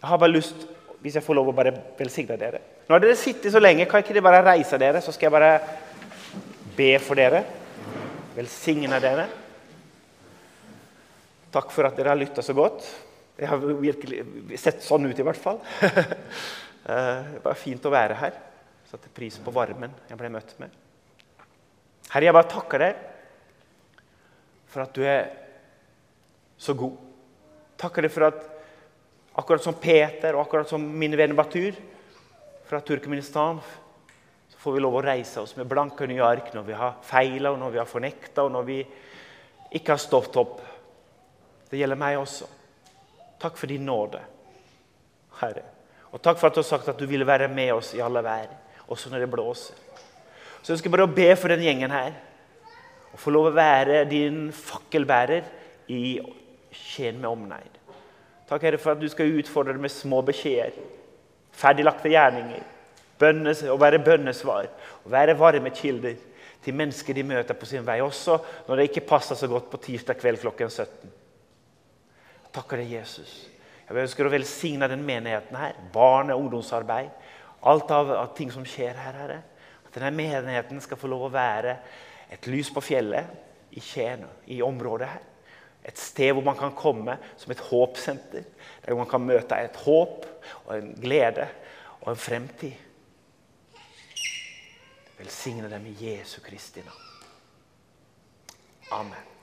Jeg 0.00 0.08
har 0.08 0.20
bare 0.20 0.32
lyst, 0.32 0.66
hvis 1.02 1.18
jeg 1.18 1.24
får 1.24 1.36
lov 1.36 1.50
å 1.50 1.56
bare 1.56 1.74
velsigne 1.98 2.38
dere 2.40 2.62
Når 2.88 3.02
dere 3.02 3.16
sitter 3.18 3.52
så 3.52 3.60
lenge, 3.60 3.84
kan 3.90 4.02
ikke 4.02 4.14
dere 4.14 4.24
bare 4.24 4.44
reise 4.46 4.78
dere? 4.78 5.02
Så 5.02 5.12
skal 5.12 5.28
jeg 5.28 5.34
bare 5.34 5.52
be 6.76 6.92
for 7.02 7.18
dere. 7.18 7.42
Velsigne 8.36 9.00
dere. 9.02 9.26
Takk 11.52 11.72
for 11.74 11.88
at 11.88 11.98
dere 11.98 12.12
har 12.12 12.20
lytta 12.20 12.44
så 12.44 12.54
godt. 12.56 12.86
Det 13.36 13.48
har 13.50 13.60
virkelig 13.60 14.22
sett 14.60 14.84
sånn 14.84 15.08
ut, 15.08 15.18
i 15.18 15.26
hvert 15.26 15.42
fall. 15.48 15.62
Eh, 16.86 17.22
det 17.32 17.40
var 17.42 17.56
fint 17.58 17.82
å 17.88 17.90
være 17.90 18.14
her. 18.14 18.34
Satte 18.86 19.08
pris 19.10 19.34
på 19.42 19.50
varmen 19.50 19.90
jeg 20.06 20.18
ble 20.20 20.28
møtt 20.30 20.52
med. 20.62 20.70
Herre, 22.12 22.28
jeg 22.28 22.36
bare 22.36 22.46
takker 22.52 22.84
deg 22.84 23.00
for 24.76 24.84
at 24.84 24.92
du 24.92 25.06
er 25.08 25.30
så 26.60 26.74
god. 26.76 26.98
Takker 27.80 28.04
deg 28.04 28.12
for 28.12 28.26
at 28.26 28.42
akkurat 29.40 29.64
som 29.64 29.76
Peter 29.80 30.36
og 30.36 30.42
akkurat 30.42 30.68
som 30.68 30.82
min 30.84 31.16
venn 31.16 31.32
Batur 31.36 31.78
fra 32.68 32.82
Turkmenistan, 32.84 33.62
så 34.52 34.60
får 34.60 34.76
vi 34.76 34.82
lov 34.84 34.98
å 34.98 35.04
reise 35.06 35.40
oss 35.40 35.54
med 35.56 35.68
blanke 35.70 36.08
nye 36.10 36.24
ark 36.24 36.52
når 36.52 36.68
vi 36.68 36.76
har 36.76 36.98
feila, 37.08 37.54
og 37.54 37.60
når 37.62 37.72
vi 37.72 37.80
har 37.80 37.88
fornekta, 37.88 38.44
og 38.44 38.52
når 38.52 38.68
vi 38.68 38.78
ikke 39.80 39.94
har 39.94 40.02
stått 40.02 40.36
opp. 40.42 40.60
Det 41.70 41.80
gjelder 41.80 42.00
meg 42.04 42.20
også. 42.20 42.50
Takk 43.40 43.56
for 43.56 43.72
din 43.72 43.88
nåde, 43.88 44.20
Herre. 45.40 45.64
Og 46.12 46.20
takk 46.20 46.36
for 46.36 46.50
at 46.50 46.56
du 46.56 46.60
har 46.60 46.68
sagt 46.68 46.92
at 46.92 47.00
du 47.00 47.08
ville 47.08 47.28
være 47.28 47.48
med 47.48 47.72
oss 47.78 47.94
i 47.96 48.04
alle 48.04 48.20
vær, 48.24 48.52
også 48.92 49.08
når 49.12 49.24
det 49.24 49.32
blåser. 49.32 49.84
Så 50.60 50.68
jeg 50.68 50.78
ønsker 50.78 50.92
bare 50.92 51.08
be 51.08 51.30
for 51.32 51.52
den 51.52 51.64
gjengen 51.64 51.96
her 51.96 52.12
og 53.16 53.20
få 53.22 53.32
lov 53.32 53.48
å 53.48 53.56
være 53.56 54.02
din 54.10 54.50
fakkelbærer 54.52 55.46
i 55.88 56.18
Skien 56.76 57.16
med 57.16 57.30
omneid. 57.30 57.76
Takk 58.46 58.66
Herre, 58.66 58.78
for 58.78 58.92
at 58.92 59.00
du 59.00 59.08
skal 59.08 59.32
utfordre 59.40 59.78
med 59.80 59.90
små 59.90 60.20
beskjeder, 60.26 60.76
ferdiglagte 61.56 62.12
gjerninger, 62.12 62.60
bønnes, 63.16 63.62
å 63.72 63.78
være 63.80 64.02
bønnesvar, 64.04 64.68
å 65.00 65.12
være 65.14 65.38
varme 65.40 65.72
kilder 65.72 66.18
til 66.62 66.76
mennesker 66.76 67.16
de 67.16 67.24
møter 67.24 67.56
på 67.56 67.68
sin 67.70 67.86
vei, 67.86 68.02
også 68.04 68.36
når 68.66 68.76
det 68.76 68.88
ikke 68.90 69.06
passer 69.08 69.38
så 69.40 69.48
godt 69.48 69.70
på 69.72 69.80
tirsdag 69.88 70.20
kveld 70.20 70.42
klokken 70.44 70.68
17. 70.68 71.14
Takker 72.52 72.82
deg, 72.82 72.98
Jesus. 72.98 73.32
Jeg 73.86 74.02
ønsker 74.02 74.28
å 74.28 74.34
velsigne 74.34 74.90
den 74.92 75.04
menigheten 75.08 75.56
her. 75.56 75.78
Barne- 75.94 76.36
og 76.36 76.44
ungdomsarbeid. 76.44 77.08
Alt 77.64 77.90
av, 77.94 78.12
av 78.12 78.34
ting 78.36 78.52
som 78.52 78.64
skjer 78.68 78.92
her. 78.98 79.18
Herre. 79.22 79.40
At 79.86 79.96
denne 79.96 80.12
menigheten 80.12 80.84
skal 80.84 81.00
få 81.00 81.08
lov 81.08 81.30
å 81.30 81.32
være 81.32 81.78
et 82.32 82.46
lys 82.50 82.70
på 82.74 82.82
fjellet 82.82 83.76
i 83.76 83.80
Skien, 83.80 84.24
i 84.46 84.62
området 84.62 85.08
her. 85.08 85.24
Et 85.86 85.98
sted 85.98 86.32
hvor 86.34 86.42
man 86.42 86.58
kan 86.58 86.74
komme 86.74 87.18
som 87.38 87.52
et 87.52 87.62
håpsenter. 87.62 88.42
Der 88.86 88.98
man 88.98 89.08
kan 89.10 89.22
møte 89.22 89.58
et 89.62 89.76
håp 89.86 90.26
og 90.64 90.78
en 90.78 90.94
glede 91.00 91.46
og 92.00 92.10
en 92.12 92.18
fremtid. 92.18 92.72
Velsigne 95.18 95.70
dem 95.70 95.86
i 95.86 95.96
Jesu 96.00 96.40
Kristi 96.44 96.82
navn. 96.84 97.06
Amen. 98.90 99.35